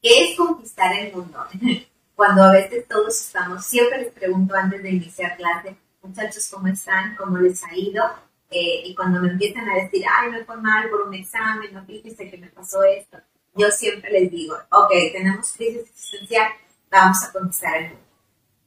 ¿Qué 0.00 0.30
es 0.30 0.36
conquistar 0.36 0.92
el 0.98 1.12
mundo? 1.12 1.38
Cuando 2.14 2.44
a 2.44 2.52
veces 2.52 2.86
todos 2.88 3.20
estamos, 3.20 3.64
siempre 3.64 3.98
les 3.98 4.12
pregunto 4.12 4.54
antes 4.54 4.82
de 4.82 4.90
iniciar 4.90 5.36
clase, 5.36 5.76
muchachos, 6.02 6.48
¿cómo 6.52 6.68
están? 6.68 7.16
¿Cómo 7.16 7.38
les 7.38 7.62
ha 7.64 7.74
ido? 7.74 8.04
Eh, 8.50 8.82
y 8.84 8.94
cuando 8.94 9.20
me 9.20 9.30
empiezan 9.30 9.66
a 9.68 9.76
decir, 9.76 10.04
ay, 10.06 10.30
me 10.30 10.44
fue 10.44 10.58
mal 10.58 10.90
por 10.90 11.08
un 11.08 11.14
examen, 11.14 11.72
no 11.72 11.84
fíjese 11.86 12.30
que 12.30 12.36
me 12.36 12.48
pasó 12.48 12.82
esto, 12.82 13.16
yo 13.54 13.70
siempre 13.70 14.10
les 14.10 14.30
digo, 14.30 14.54
ok, 14.70 14.90
tenemos 15.10 15.52
crisis 15.52 15.88
existencial, 15.88 16.52
vamos 16.90 17.16
a 17.24 17.32
conquistar 17.32 17.76
el 17.76 17.88
mundo. 17.88 18.04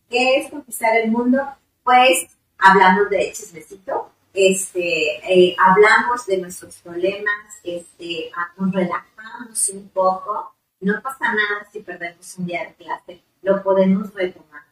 ¿Qué 0.10 0.38
es 0.38 0.50
conquistar 0.50 0.98
el 0.98 1.12
mundo? 1.12 1.40
Pues 1.84 2.28
hablamos 2.58 3.10
de 3.12 3.32
chismecito, 3.32 4.12
este, 4.36 5.18
eh, 5.34 5.56
hablamos 5.58 6.26
de 6.26 6.38
nuestros 6.38 6.76
problemas, 6.78 7.60
este, 7.64 8.32
nos 8.58 8.74
relajamos 8.74 9.70
un 9.70 9.90
poco, 9.90 10.54
no 10.82 11.02
pasa 11.02 11.34
nada 11.34 11.68
si 11.72 11.80
perdemos 11.80 12.38
un 12.38 12.46
día 12.46 12.66
de 12.66 12.74
clase, 12.76 13.22
lo 13.42 13.64
podemos 13.64 14.14
retomar, 14.14 14.64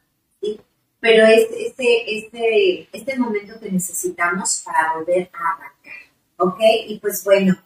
pero 1.00 1.26
es 1.26 1.48
este, 1.50 2.18
este, 2.18 2.88
este 2.92 3.18
momento 3.18 3.58
que 3.60 3.70
necesitamos 3.70 4.62
para 4.64 4.94
volver 4.94 5.30
a 5.32 5.52
arrancar, 5.52 5.92
¿ok? 6.38 6.60
Y 6.88 6.98
pues 6.98 7.22
bueno, 7.24 7.56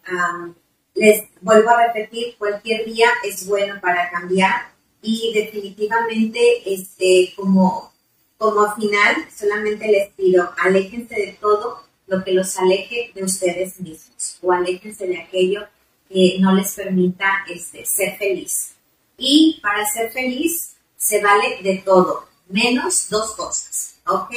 les 0.95 1.25
vuelvo 1.41 1.71
a 1.71 1.87
repetir, 1.87 2.37
cualquier 2.37 2.85
día 2.85 3.09
es 3.25 3.47
bueno 3.47 3.81
para 3.81 4.11
cambiar 4.11 4.73
y 5.03 5.33
definitivamente, 5.35 6.41
este, 6.67 7.33
como, 7.37 7.93
como 8.37 8.75
final, 8.75 9.17
solamente 9.35 9.87
les 9.87 10.11
pido, 10.15 10.53
aléjense 10.59 11.15
de 11.15 11.39
todo 11.41 11.88
lo 12.09 12.25
que 12.25 12.33
los 12.33 12.57
aleje 12.59 13.13
de 13.15 13.23
ustedes 13.23 13.79
mismos 13.81 14.39
o 14.43 14.53
aléjense 14.53 15.07
de 15.07 15.21
aquello 15.21 15.67
que 16.09 16.39
no 16.41 16.55
les 16.55 16.75
permita 16.75 17.45
este, 17.49 17.85
ser 17.85 18.17
feliz. 18.17 18.75
Y 19.17 19.61
para 19.63 19.85
ser 19.87 20.11
feliz 20.11 20.75
se 20.97 21.23
vale 21.23 21.63
de 21.63 21.79
todo, 21.85 22.27
menos 22.49 23.09
dos 23.11 23.37
cosas, 23.37 23.97
¿ok? 24.07 24.35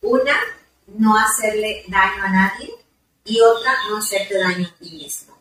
Una, 0.00 0.36
no 0.86 1.16
hacerle 1.16 1.84
daño 1.88 2.22
a 2.22 2.28
nadie 2.28 2.70
y 3.24 3.40
otra, 3.40 3.72
no 3.88 3.98
hacerte 3.98 4.38
daño 4.38 4.66
a 4.66 4.78
ti 4.78 4.90
mismo. 4.90 5.36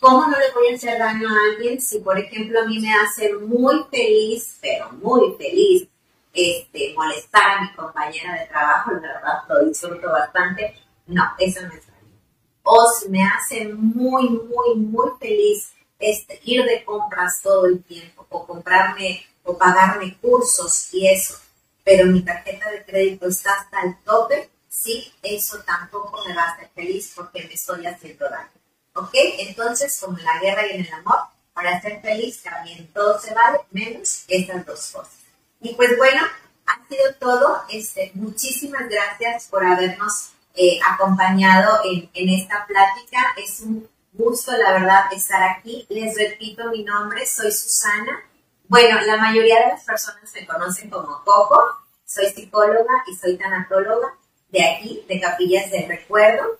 ¿Cómo 0.00 0.26
no 0.26 0.38
le 0.38 0.52
voy 0.52 0.72
a 0.72 0.76
hacer 0.76 0.98
daño 0.98 1.28
a 1.28 1.50
alguien 1.50 1.80
si, 1.80 1.98
por 2.00 2.18
ejemplo, 2.18 2.60
a 2.60 2.66
mí 2.66 2.78
me 2.78 2.92
hace 2.92 3.32
muy 3.34 3.84
feliz, 3.90 4.58
pero 4.60 4.92
muy 4.92 5.34
feliz, 5.38 5.88
este, 6.32 6.92
molestar 6.94 7.58
a 7.58 7.60
mi 7.62 7.72
compañera 7.74 8.34
de 8.40 8.46
trabajo, 8.46 8.90
la 8.92 9.00
verdad 9.00 9.44
lo 9.48 9.64
disfruto 9.66 10.10
bastante, 10.10 10.74
no, 11.06 11.22
eso 11.38 11.60
no 11.62 11.72
es 11.72 11.86
daño. 11.86 12.20
O 12.62 12.90
si 12.92 13.08
me 13.08 13.24
hace 13.24 13.68
muy, 13.68 14.28
muy, 14.30 14.74
muy 14.76 15.10
feliz 15.20 15.72
este, 15.98 16.40
ir 16.44 16.64
de 16.64 16.84
compras 16.84 17.40
todo 17.42 17.66
el 17.66 17.82
tiempo 17.84 18.26
o 18.30 18.46
comprarme 18.46 19.26
o 19.42 19.56
pagarme 19.56 20.16
cursos 20.18 20.92
y 20.92 21.06
eso, 21.06 21.38
pero 21.84 22.06
mi 22.06 22.22
tarjeta 22.22 22.70
de 22.70 22.84
crédito 22.84 23.28
está 23.28 23.52
hasta 23.52 23.82
el 23.82 23.96
tope, 24.04 24.50
sí, 24.68 25.12
eso 25.22 25.58
tampoco 25.66 26.24
me 26.26 26.34
va 26.34 26.44
a 26.44 26.52
hacer 26.52 26.70
feliz 26.74 27.12
porque 27.14 27.44
me 27.44 27.54
estoy 27.54 27.86
haciendo 27.86 28.28
daño. 28.28 28.50
¿Ok? 28.94 29.10
Entonces, 29.38 29.98
como 30.00 30.18
en 30.18 30.24
la 30.24 30.38
guerra 30.40 30.66
y 30.66 30.76
en 30.76 30.86
el 30.86 30.92
amor, 30.92 31.18
para 31.52 31.80
ser 31.80 32.00
feliz 32.00 32.42
también 32.42 32.86
todo 32.92 33.20
se 33.20 33.34
vale, 33.34 33.60
menos 33.70 34.24
estas 34.28 34.64
dos 34.66 34.90
cosas. 34.92 35.14
Y 35.60 35.74
pues 35.74 35.96
bueno, 35.96 36.22
ha 36.66 36.88
sido 36.88 37.14
todo. 37.18 37.62
Este, 37.70 38.10
muchísimas 38.14 38.88
gracias 38.88 39.46
por 39.48 39.64
habernos 39.64 40.30
eh, 40.54 40.78
acompañado 40.88 41.80
en, 41.84 42.28
esta 42.28 42.66
plática. 42.66 43.34
Es 43.36 43.60
un 43.60 43.88
gusto, 44.12 44.52
la 44.52 44.72
verdad, 44.72 45.12
estar 45.12 45.42
aquí. 45.42 45.86
Les 45.88 46.16
repito 46.16 46.70
mi 46.70 46.84
nombre, 46.84 47.26
soy 47.26 47.52
Susana 47.52 48.22
bueno, 48.66 48.98
la 49.02 49.18
mayoría 49.18 49.60
de 49.60 49.68
las 49.68 49.84
personas 49.84 50.32
me 50.34 50.46
conocen 50.46 50.88
como 50.88 51.22
Coco. 51.22 51.62
Soy 52.06 52.26
psicóloga 52.30 53.04
y 53.06 53.14
soy 53.14 53.36
tanatóloga 53.36 54.14
de 54.48 54.64
aquí, 54.64 55.04
de 55.06 55.20
Capillas 55.20 55.70
del 55.70 55.86
Recuerdo. 55.86 56.58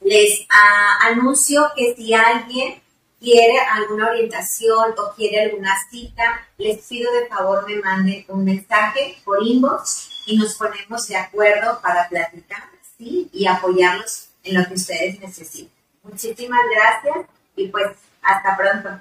Les 0.00 0.46
ah, 0.48 0.98
anuncio 1.08 1.70
que 1.76 1.94
si 1.94 2.14
alguien 2.14 2.80
quiere 3.20 3.58
alguna 3.58 4.10
orientación 4.10 4.94
o 4.96 5.14
quiere 5.14 5.42
alguna 5.42 5.74
cita, 5.90 6.46
les 6.58 6.86
pido 6.86 7.12
de 7.12 7.26
favor 7.26 7.68
me 7.68 7.76
manden 7.76 8.24
un 8.28 8.44
mensaje 8.44 9.20
por 9.24 9.42
inbox 9.42 10.10
y 10.26 10.36
nos 10.38 10.54
ponemos 10.54 11.06
de 11.08 11.16
acuerdo 11.16 11.80
para 11.80 12.08
platicar 12.08 12.62
y 13.02 13.46
apoyarlos 13.46 14.28
en 14.44 14.60
lo 14.60 14.66
que 14.66 14.74
ustedes 14.74 15.20
necesiten. 15.20 15.72
Muchísimas 16.02 16.60
gracias 16.74 17.26
y 17.56 17.68
pues 17.68 17.92
hasta 18.22 18.56
pronto. 18.56 19.00